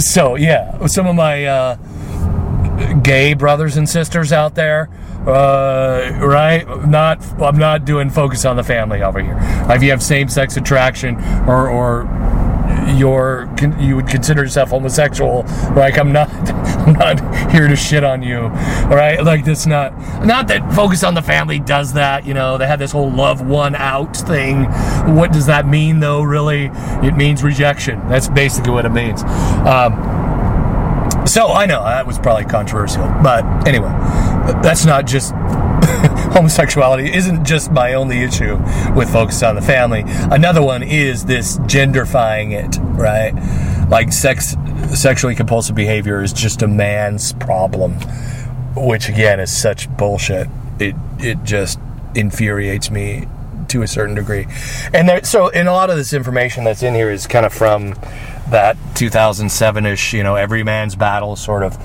[0.00, 1.74] so yeah, some of my uh,
[3.02, 4.88] gay brothers and sisters out there,
[5.26, 6.66] uh, right?
[6.86, 9.36] Not I'm not doing focus on the family over here.
[9.70, 11.16] If you have same-sex attraction
[11.48, 12.04] or or
[12.96, 16.28] you're you would consider yourself homosexual like i'm not
[16.86, 18.50] i'm not here to shit on you
[18.88, 19.22] right?
[19.22, 22.78] Like that's not not that focus on the family does that you know they have
[22.78, 24.64] this whole love won out thing.
[25.14, 26.70] What does that mean though really?
[27.02, 28.06] It means rejection.
[28.08, 29.22] That's basically what it means.
[29.22, 30.23] Um,
[31.34, 33.90] so i know that was probably controversial but anyway
[34.62, 35.32] that's not just
[36.34, 38.56] homosexuality isn't just my only issue
[38.94, 40.02] with focus on the family.
[40.06, 43.32] Another one is this genderfying it, right?
[43.88, 44.56] Like sex,
[44.94, 47.92] sexually compulsive behavior is just a man's problem,
[48.76, 50.48] which again is such bullshit.
[50.78, 51.78] It it just
[52.14, 53.28] infuriates me
[53.68, 54.46] to a certain degree.
[54.92, 57.52] And there, so, in a lot of this information that's in here is kind of
[57.52, 57.94] from
[58.54, 61.76] that 2007ish, you know, every man's battle sort of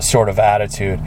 [0.00, 0.98] sort of attitude.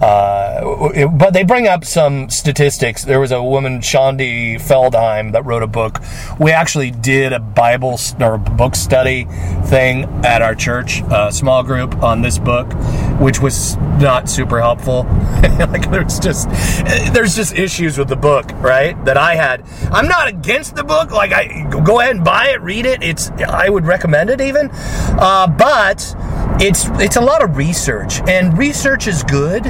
[0.00, 3.04] Uh, but they bring up some statistics.
[3.04, 6.00] There was a woman, Shaunti Feldhahn, that wrote a book.
[6.38, 9.24] We actually did a Bible or book study
[9.66, 12.72] thing at our church, a small group on this book,
[13.20, 15.02] which was not super helpful.
[15.68, 16.48] like there's just
[17.12, 19.02] there's just issues with the book, right?
[19.04, 19.64] That I had.
[19.92, 21.10] I'm not against the book.
[21.10, 23.02] Like I go ahead and buy it, read it.
[23.02, 26.14] It's I would recommend it even, uh, but
[26.60, 29.64] it's it's a lot of research, and research is good,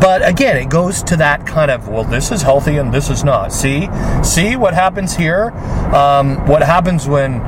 [0.00, 3.24] but again, it goes to that kind of well, this is healthy and this is
[3.24, 3.52] not.
[3.52, 3.88] See,
[4.22, 5.50] see what happens here.
[5.94, 7.40] Um, what happens when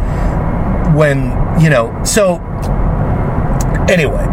[0.95, 2.37] when you know so
[3.89, 4.25] anyway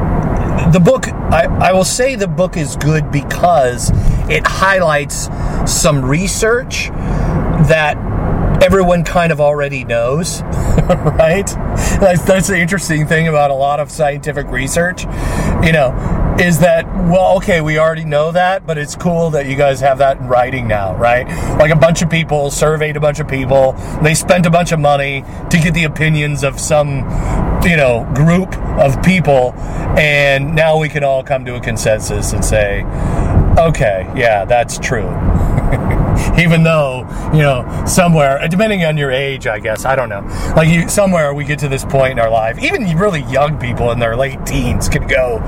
[0.72, 3.92] the book I, I will say the book is good because
[4.30, 5.30] it highlights
[5.66, 6.90] some research
[7.68, 7.98] that
[8.66, 11.46] everyone kind of already knows right?
[12.00, 15.04] That's, that's the interesting thing about a lot of scientific research
[15.64, 19.56] you know is that well okay we already know that but it's cool that you
[19.56, 21.28] guys have that in writing now right?
[21.60, 24.80] Like a bunch of people surveyed a bunch of people they spent a bunch of
[24.80, 27.02] money to get the opinions of some
[27.64, 29.54] you know group of people
[29.96, 32.82] and now we can all come to a consensus and say
[33.58, 35.10] okay yeah that's true.
[36.40, 37.02] Even though
[37.34, 40.22] you know somewhere depending on your age i guess i don't know.
[40.56, 43.92] Like you somewhere we get to this point in our life even really young people
[43.92, 45.40] in their late teens can go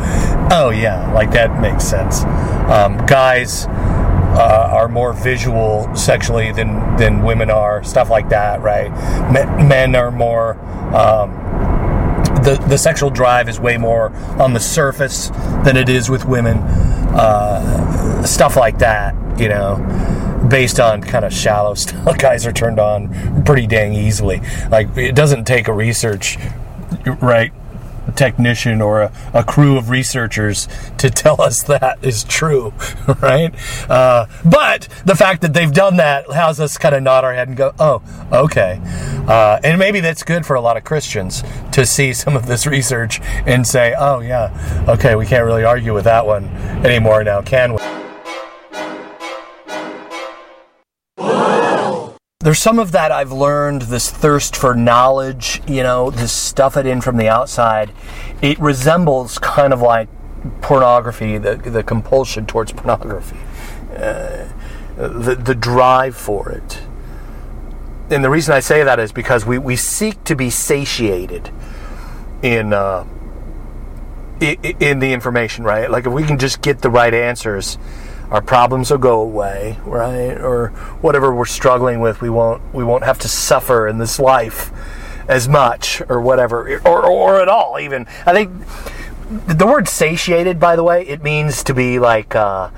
[0.52, 2.24] oh yeah like that makes sense.
[2.70, 8.92] Um, guys uh, are more visual sexually than than women are stuff like that right?
[9.32, 10.58] Men, men are more
[10.94, 11.47] um,
[12.48, 15.28] the, the sexual drive is way more on the surface
[15.66, 16.58] than it is with women.
[16.60, 19.76] Uh, stuff like that, you know,
[20.50, 22.18] based on kind of shallow stuff.
[22.18, 24.42] Guys are turned on pretty dang easily.
[24.72, 26.38] Like, it doesn't take a research,
[27.22, 27.52] right?
[28.16, 32.74] Technician or a, a, crew of researchers to tell us that is true,
[33.22, 33.54] right?
[33.90, 37.48] Uh, but the fact that they've done that has us kind of nod our head
[37.48, 38.02] and go, oh,
[38.32, 38.80] okay.
[39.28, 42.66] Uh, and maybe that's good for a lot of Christians to see some of this
[42.66, 46.46] research and say, oh, yeah, okay, we can't really argue with that one
[46.86, 48.07] anymore now, can we?
[52.48, 56.86] There's some of that I've learned this thirst for knowledge, you know, this stuff it
[56.86, 57.92] in from the outside.
[58.42, 60.08] It resembles kind of like
[60.62, 63.36] pornography, the, the compulsion towards pornography,
[63.92, 64.48] uh,
[64.96, 66.80] the, the drive for it.
[68.10, 71.52] And the reason I say that is because we, we seek to be satiated
[72.42, 73.06] in, uh,
[74.40, 75.92] in the information, right?
[75.92, 77.78] Like if we can just get the right answers,
[78.32, 80.34] our problems will go away, right?
[80.40, 80.70] Or
[81.02, 84.72] whatever we're struggling with, we won't we won't have to suffer in this life
[85.28, 87.80] as much, or whatever, or or at all.
[87.80, 88.52] Even I think
[89.30, 92.70] the word satiated, by the way, it means to be like uh,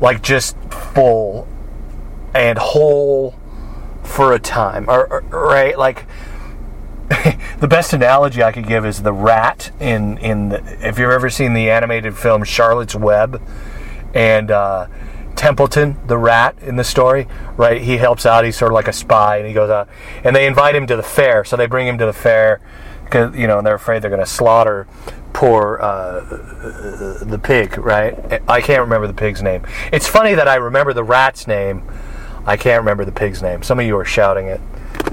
[0.00, 1.48] like just full
[2.34, 3.34] and whole
[4.02, 5.78] for a time, or, or right?
[5.78, 6.06] Like
[7.60, 11.30] the best analogy I could give is the rat in in the, if you've ever
[11.30, 13.40] seen the animated film Charlotte's Web
[14.14, 14.86] and uh,
[15.36, 17.80] Templeton, the rat in the story, right?
[17.80, 18.44] He helps out.
[18.44, 19.88] He's sort of like a spy, and he goes out,
[20.24, 21.44] and they invite him to the fair.
[21.44, 22.60] So they bring him to the fair
[23.04, 24.86] because you know and they're afraid they're going to slaughter
[25.32, 26.20] poor uh,
[27.22, 28.42] the pig, right?
[28.48, 29.64] I can't remember the pig's name.
[29.92, 31.82] It's funny that I remember the rat's name.
[32.44, 33.62] I can't remember the pig's name.
[33.62, 34.60] Some of you are shouting it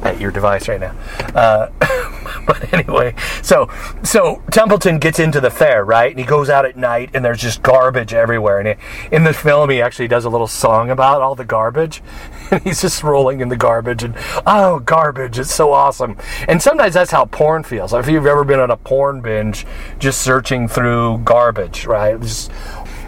[0.03, 0.95] at your device right now.
[1.33, 1.69] Uh,
[2.47, 3.69] but anyway, so
[4.03, 6.09] so Templeton gets into the fair, right?
[6.09, 8.59] And he goes out at night, and there's just garbage everywhere.
[8.59, 8.79] And
[9.11, 12.01] in the film, he actually does a little song about all the garbage,
[12.51, 14.15] and he's just rolling in the garbage, and
[14.45, 15.39] oh, garbage!
[15.39, 16.17] It's so awesome.
[16.47, 17.93] And sometimes that's how porn feels.
[17.93, 19.65] If you've ever been on a porn binge,
[19.99, 22.19] just searching through garbage, right?
[22.19, 22.51] Just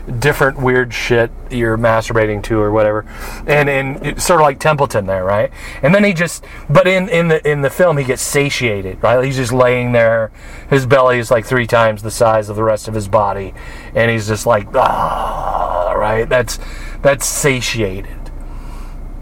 [0.07, 3.05] different weird shit you're masturbating to or whatever,
[3.45, 5.51] and and sort of like Templeton there, right?
[5.81, 9.23] And then he just, but in in the in the film he gets satiated, right?
[9.23, 10.31] He's just laying there,
[10.69, 13.53] his belly is like three times the size of the rest of his body,
[13.93, 16.27] and he's just like ah, right?
[16.27, 16.59] That's
[17.01, 18.31] that's satiated.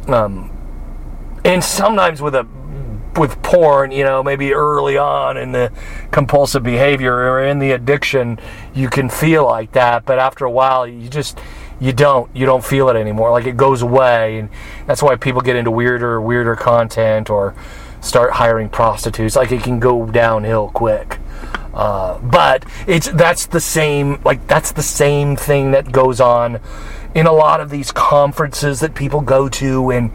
[0.07, 0.51] Um,
[1.43, 2.47] and sometimes with a
[3.17, 5.71] with porn, you know, maybe early on in the
[6.11, 8.39] compulsive behavior or in the addiction,
[8.73, 11.39] you can feel like that, but after a while, you just
[11.79, 13.31] you don't you don't feel it anymore.
[13.31, 14.49] Like it goes away, and
[14.85, 17.55] that's why people get into weirder weirder content or
[18.01, 19.35] start hiring prostitutes.
[19.35, 21.19] Like it can go downhill quick.
[21.73, 26.59] Uh, but it's that's the same like that's the same thing that goes on
[27.13, 30.11] in a lot of these conferences that people go to and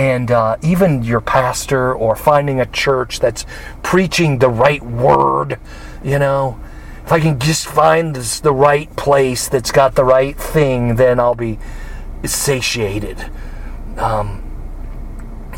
[0.00, 3.44] and uh, even your pastor or finding a church that's
[3.82, 5.60] preaching the right word,
[6.02, 6.58] you know.
[7.04, 11.20] If I can just find this, the right place that's got the right thing, then
[11.20, 11.58] I'll be
[12.24, 13.30] satiated.
[13.98, 14.42] Um,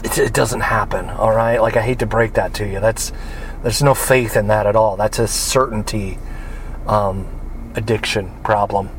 [0.03, 1.63] it, it doesn't happen, all right?
[1.63, 2.81] Like, I hate to break that to you.
[2.81, 3.13] That's
[3.63, 4.97] There's no faith in that at all.
[4.97, 6.19] That's a certainty
[6.89, 7.29] um,
[7.77, 8.91] addiction problem.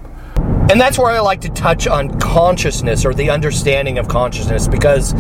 [0.70, 5.14] And that's where I like to touch on consciousness or the understanding of consciousness because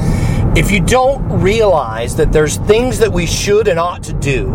[0.57, 4.51] if you don't realize that there's things that we should and ought to do,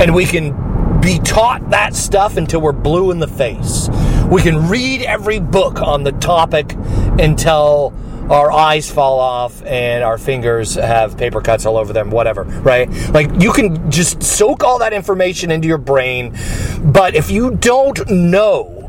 [0.00, 3.88] and we can be taught that stuff until we're blue in the face.
[4.30, 6.72] We can read every book on the topic
[7.18, 7.92] until
[8.30, 12.88] our eyes fall off and our fingers have paper cuts all over them, whatever, right?
[13.10, 16.38] Like you can just soak all that information into your brain,
[16.84, 18.81] but if you don't know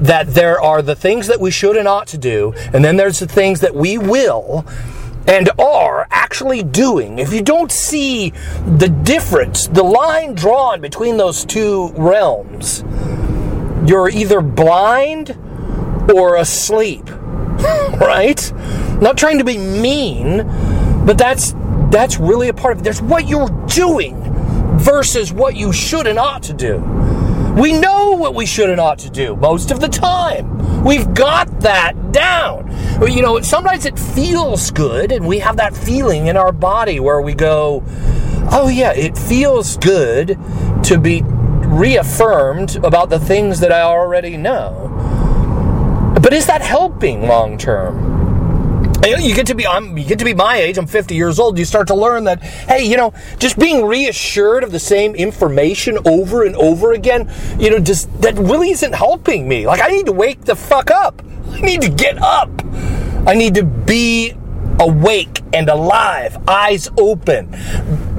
[0.00, 3.18] that there are the things that we should and ought to do, and then there's
[3.18, 4.64] the things that we will
[5.26, 8.30] and are actually doing, if you don't see
[8.78, 12.82] the difference, the line drawn between those two realms,
[13.86, 15.38] you're either blind
[16.12, 17.08] or asleep.
[18.00, 18.52] right?
[19.00, 20.44] Not trying to be mean,
[21.04, 21.54] but that's
[21.90, 22.84] that's really a part of it.
[22.84, 24.16] There's what you're doing
[24.78, 26.78] versus what you should and ought to do.
[27.56, 30.84] We know what we should and ought to do most of the time.
[30.84, 32.70] We've got that down.
[33.06, 37.20] You know, sometimes it feels good, and we have that feeling in our body where
[37.20, 37.82] we go,
[38.52, 40.38] oh, yeah, it feels good
[40.84, 44.88] to be reaffirmed about the things that I already know.
[46.22, 48.09] But is that helping long term?
[49.02, 50.76] You get to be I'm, you get to be my age.
[50.76, 51.58] I'm 50 years old.
[51.58, 55.98] You start to learn that hey, you know, just being reassured of the same information
[56.04, 59.66] over and over again, you know, just that really isn't helping me.
[59.66, 61.22] Like I need to wake the fuck up.
[61.50, 62.50] I need to get up.
[63.26, 64.34] I need to be
[64.78, 67.54] awake and alive, eyes open.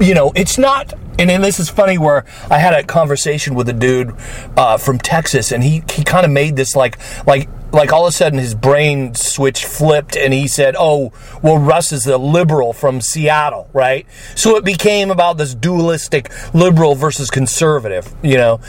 [0.00, 0.94] You know, it's not.
[1.18, 4.14] And then this is funny where I had a conversation with a dude
[4.56, 8.10] uh, from Texas, and he he kind of made this like like like all of
[8.10, 11.12] a sudden his brain switch flipped and he said, "Oh,
[11.42, 16.94] well Russ is the liberal from Seattle, right?" So it became about this dualistic liberal
[16.94, 18.60] versus conservative, you know.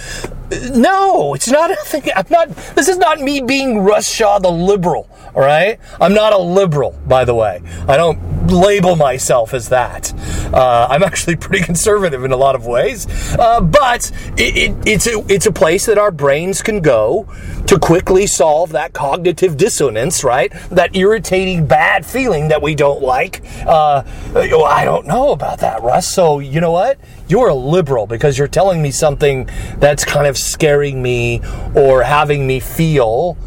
[0.71, 1.71] No, it's not.
[2.15, 2.49] I'm not.
[2.75, 5.09] This is not me being Russ Shaw the liberal.
[5.35, 7.61] All right, I'm not a liberal, by the way.
[7.87, 10.13] I don't label myself as that.
[10.53, 13.07] Uh, I'm actually pretty conservative in a lot of ways,
[13.39, 17.27] uh, but it, it, it's a it's a place that our brains can go
[17.65, 20.53] to quickly solve that cognitive dissonance, right?
[20.69, 23.41] That irritating bad feeling that we don't like.
[23.65, 24.03] Uh,
[24.35, 26.07] I don't know about that, Russ.
[26.07, 26.99] So you know what?
[27.27, 31.41] You're a liberal because you're telling me something that's kind of scaring me
[31.73, 33.37] or having me feel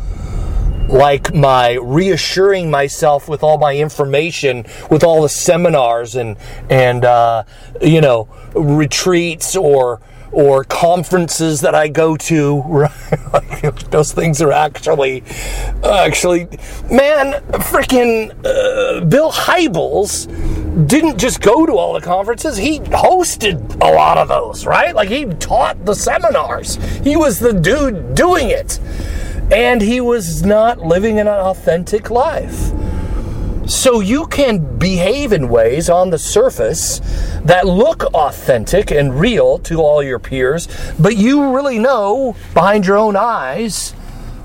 [0.89, 6.37] like my reassuring myself with all my information, with all the seminars and
[6.70, 7.45] and uh,
[7.80, 10.01] you know retreats or
[10.32, 12.89] or conferences that I go to.
[13.32, 13.91] Right?
[13.91, 15.22] Those things are actually,
[15.84, 16.45] actually,
[16.91, 20.26] man, freaking uh, Bill Hybels
[20.87, 24.95] didn't just go to all the conferences, he hosted a lot of those, right?
[24.95, 26.76] Like he taught the seminars.
[27.03, 28.78] He was the dude doing it.
[29.51, 32.73] And he was not living an authentic life.
[33.67, 37.01] So you can behave in ways on the surface
[37.45, 40.69] that look authentic and real to all your peers,
[41.01, 43.91] but you really know behind your own eyes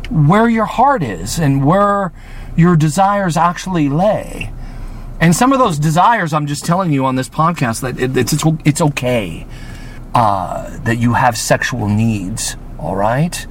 [0.09, 2.11] where your heart is and where
[2.55, 4.51] your desires actually lay.
[5.19, 8.33] And some of those desires, I'm just telling you on this podcast that it, it's,
[8.33, 9.45] it's, it's okay
[10.15, 13.45] uh, that you have sexual needs, all right?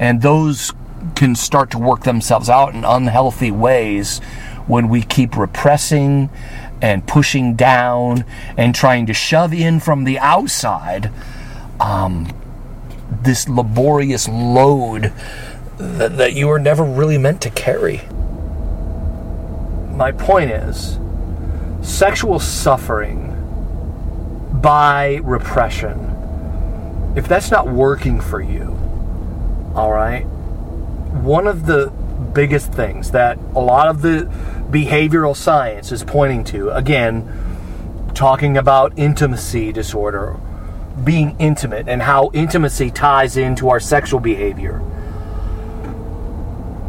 [0.00, 0.72] And those
[1.14, 4.18] can start to work themselves out in unhealthy ways
[4.66, 6.30] when we keep repressing
[6.80, 8.24] and pushing down
[8.56, 11.10] and trying to shove in from the outside
[11.80, 12.28] um,
[13.22, 15.12] this laborious load
[15.78, 18.02] that, that you were never really meant to carry.
[19.92, 20.98] My point is
[21.82, 23.30] sexual suffering
[24.60, 28.78] by repression, if that's not working for you,
[29.74, 30.26] all right,
[31.22, 31.90] one of the
[32.32, 34.28] biggest things that a lot of the
[34.70, 36.70] behavioral science is pointing to.
[36.70, 40.36] Again, talking about intimacy disorder,
[41.02, 44.80] being intimate, and how intimacy ties into our sexual behavior.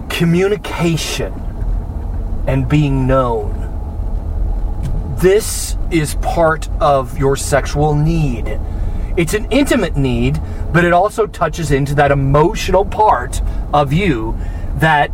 [0.10, 1.34] Communication
[2.48, 3.62] and being known.
[5.18, 8.60] This is part of your sexual need.
[9.18, 10.42] It's an intimate need,
[10.74, 13.42] but it also touches into that emotional part
[13.74, 14.38] of you
[14.78, 15.12] that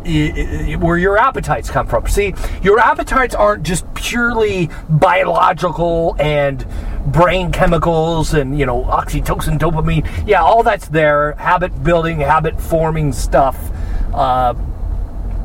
[0.80, 2.06] where your appetites come from.
[2.08, 6.66] See, your appetites aren't just purely biological and
[7.06, 10.26] brain chemicals and you know oxytocin, dopamine.
[10.26, 13.70] Yeah, all that's there, habit building, habit forming stuff.
[14.12, 14.54] Uh,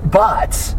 [0.06, 0.76] but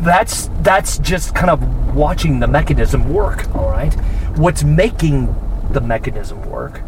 [0.00, 3.54] that's that's just kind of watching the mechanism work.
[3.54, 3.94] All right,
[4.36, 5.34] what's making
[5.72, 6.80] the mechanism work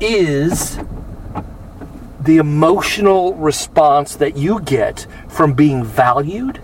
[0.00, 0.78] is
[2.20, 6.60] the emotional response that you get from being valued,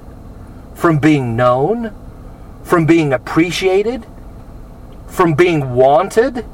[0.75, 1.95] from being known,
[2.63, 4.07] from being appreciated,
[5.09, 6.45] from being wanted,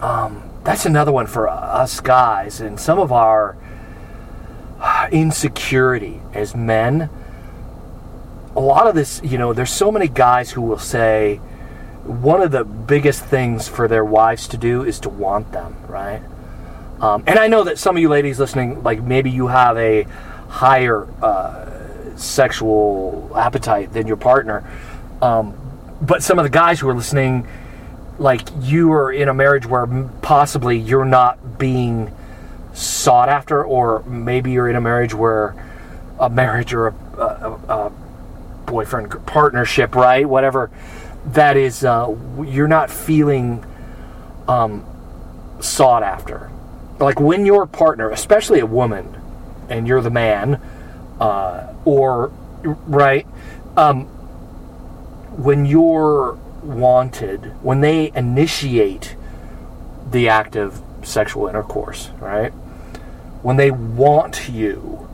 [0.00, 3.56] um, that's another one for us guys and some of our
[5.10, 7.08] insecurity as men.
[8.54, 11.40] A lot of this, you know, there's so many guys who will say
[12.04, 16.22] one of the biggest things for their wives to do is to want them, right?
[17.00, 20.04] Um, and I know that some of you ladies listening, like maybe you have a
[20.48, 24.68] higher uh, sexual appetite than your partner.
[25.22, 25.54] Um,
[26.00, 27.46] but some of the guys who are listening,
[28.18, 29.86] like you are in a marriage where
[30.22, 32.12] possibly you're not being
[32.72, 35.54] sought after, or maybe you're in a marriage where
[36.18, 37.92] a marriage or a, a, a
[38.66, 40.28] boyfriend partnership, right?
[40.28, 40.70] Whatever
[41.34, 42.14] that is, uh,
[42.44, 43.64] you're not feeling
[44.46, 44.84] um,
[45.60, 46.50] sought after.
[46.98, 49.20] Like when your partner, especially a woman,
[49.68, 50.60] and you're the man,
[51.20, 53.26] uh, or right,
[53.76, 54.06] um,
[55.36, 59.16] when you're wanted, when they initiate
[60.10, 62.50] the act of sexual intercourse, right?
[63.42, 65.08] When they want you,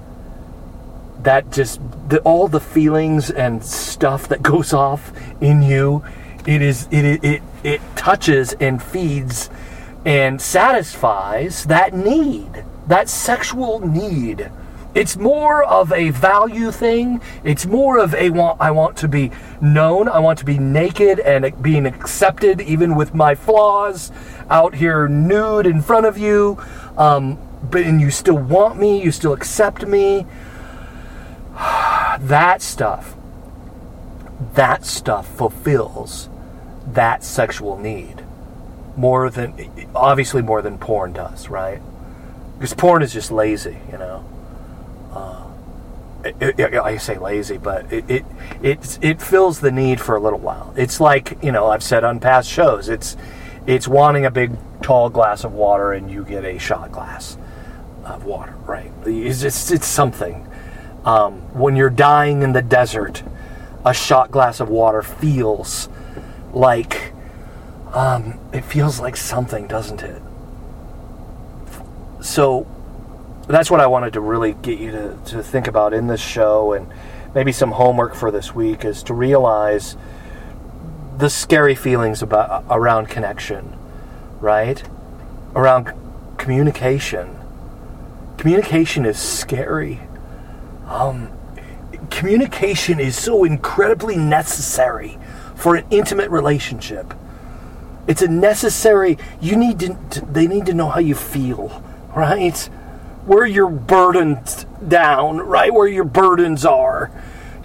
[1.22, 6.04] that just the, all the feelings and stuff that goes off in you,
[6.46, 9.48] it is it it it, touches and feeds
[10.04, 14.50] and satisfies that need, that sexual need.
[14.94, 17.20] It's more of a value thing.
[17.42, 18.60] It's more of a want.
[18.60, 20.08] I want to be known.
[20.08, 24.12] I want to be naked and being accepted, even with my flaws,
[24.50, 26.62] out here nude in front of you.
[26.96, 27.38] Um,
[27.70, 29.02] but and you still want me.
[29.02, 30.26] You still accept me.
[32.24, 33.14] That stuff.
[34.54, 36.30] That stuff fulfills
[36.86, 38.24] that sexual need
[38.96, 39.54] more than
[39.94, 41.82] obviously more than porn does, right?
[42.54, 44.24] Because porn is just lazy, you know.
[45.12, 45.44] Uh,
[46.40, 48.24] it, it, I say lazy, but it, it
[48.62, 50.72] it it fills the need for a little while.
[50.78, 52.88] It's like you know I've said on past shows.
[52.88, 53.18] It's
[53.66, 54.52] it's wanting a big
[54.82, 57.36] tall glass of water and you get a shot glass
[58.04, 58.90] of water, right?
[59.04, 60.48] It's it's, it's something.
[61.04, 63.22] Um, when you're dying in the desert,
[63.84, 65.88] a shot glass of water feels
[66.52, 67.12] like
[67.92, 70.22] um, it feels like something, doesn't it?
[72.20, 72.66] So
[73.46, 76.72] that's what I wanted to really get you to, to think about in this show
[76.72, 76.90] and
[77.34, 79.96] maybe some homework for this week is to realize
[81.18, 83.76] the scary feelings about around connection,
[84.40, 84.82] right?
[85.54, 85.92] Around
[86.38, 87.38] communication.
[88.38, 90.00] Communication is scary.
[90.86, 91.30] Um,
[92.10, 95.18] communication is so incredibly necessary
[95.54, 97.14] for an intimate relationship.
[98.06, 99.18] It's a necessary.
[99.40, 99.96] You need to.
[100.30, 101.82] They need to know how you feel,
[102.14, 102.56] right?
[103.24, 105.72] Where your burdens down, right?
[105.72, 107.10] Where your burdens are.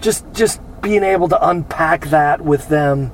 [0.00, 3.12] Just, just being able to unpack that with them,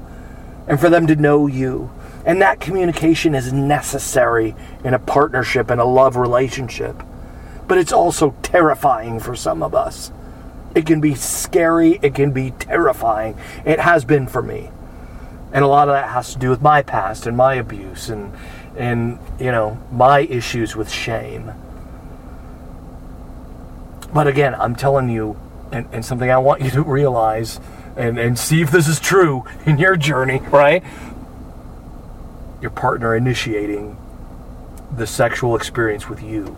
[0.68, 1.90] and for them to know you.
[2.24, 4.54] And that communication is necessary
[4.84, 7.02] in a partnership and a love relationship.
[7.66, 10.12] But it's also terrifying for some of us.
[10.74, 11.98] It can be scary.
[12.02, 13.36] It can be terrifying.
[13.64, 14.70] It has been for me
[15.56, 18.32] and a lot of that has to do with my past and my abuse and
[18.76, 21.52] and you know my issues with shame
[24.12, 25.34] but again i'm telling you
[25.72, 27.58] and, and something i want you to realize
[27.96, 30.84] and, and see if this is true in your journey right
[32.60, 33.96] your partner initiating
[34.94, 36.54] the sexual experience with you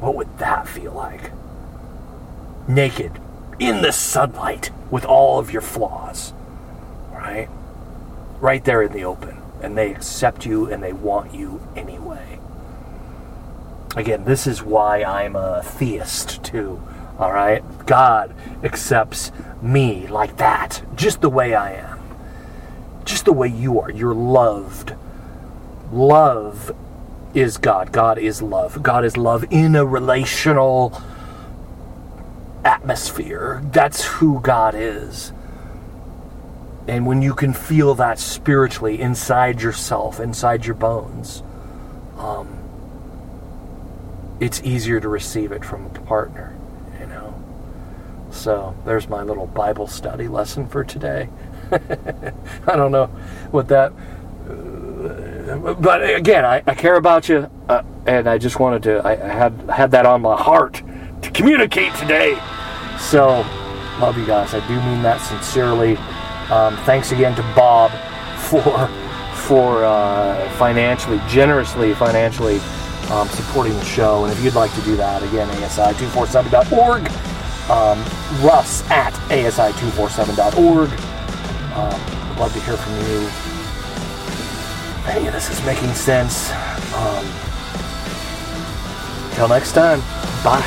[0.00, 1.32] what would that feel like
[2.66, 3.12] naked
[3.58, 6.32] in the sunlight with all of your flaws
[7.10, 7.48] right
[8.40, 9.36] right there in the open.
[9.62, 12.38] And they accept you and they want you anyway.
[13.96, 16.80] Again, this is why I'm a theist, too.
[17.18, 17.62] All right?
[17.86, 21.98] God accepts me like that, just the way I am.
[23.04, 23.90] Just the way you are.
[23.90, 24.94] You're loved.
[25.90, 26.76] Love
[27.38, 27.92] is God.
[27.92, 28.82] God is love.
[28.82, 31.00] God is love in a relational
[32.64, 33.62] atmosphere.
[33.72, 35.32] That's who God is.
[36.88, 41.42] And when you can feel that spiritually inside yourself, inside your bones,
[42.16, 42.58] um,
[44.40, 46.56] it's easier to receive it from a partner,
[46.98, 47.34] you know.
[48.30, 51.28] So there's my little Bible study lesson for today.
[51.72, 53.06] I don't know
[53.50, 53.92] what that,
[55.56, 59.06] but again, I, I, care about you, uh, and I just wanted to.
[59.06, 60.82] I, had had that on my heart
[61.22, 62.34] to communicate today.
[62.98, 63.44] So
[64.00, 64.54] love you guys.
[64.54, 65.96] I do mean that sincerely.
[66.50, 67.90] Um, thanks again to Bob
[68.38, 68.88] for
[69.46, 72.60] for uh, financially, generously financially
[73.10, 74.24] um, supporting the show.
[74.24, 77.10] And if you'd like to do that, again, asi247.org.
[77.70, 77.98] Um,
[78.44, 80.90] Russ at asi247.org.
[81.74, 83.47] Um, love to hear from you.
[85.08, 86.52] Hey, this is making sense.
[86.92, 87.24] Um,
[89.32, 90.00] till next time,
[90.44, 90.60] bye.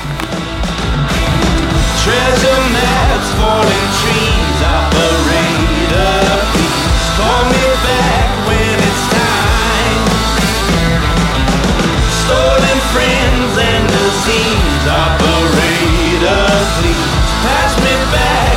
[2.02, 6.26] Treasure maps, falling trees, operator,
[6.58, 10.02] please call me back when it's time.
[12.26, 16.50] Stolen friends and disease, operator,
[16.82, 17.14] please
[17.46, 18.51] pass me back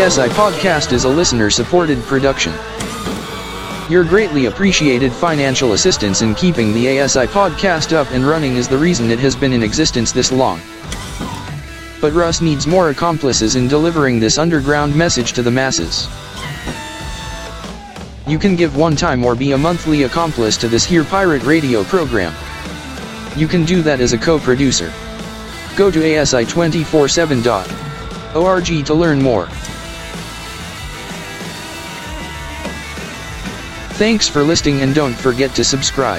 [0.00, 2.54] ASI podcast is a listener supported production.
[3.90, 8.78] Your greatly appreciated financial assistance in keeping the ASI podcast up and running is the
[8.78, 10.58] reason it has been in existence this long.
[12.00, 16.08] But Russ needs more accomplices in delivering this underground message to the masses.
[18.26, 21.84] You can give one time or be a monthly accomplice to this here pirate radio
[21.84, 22.32] program.
[23.36, 24.90] You can do that as a co-producer.
[25.76, 29.46] Go to asi247.org to learn more.
[34.00, 36.16] Thanks for listening and don't forget to subscribe.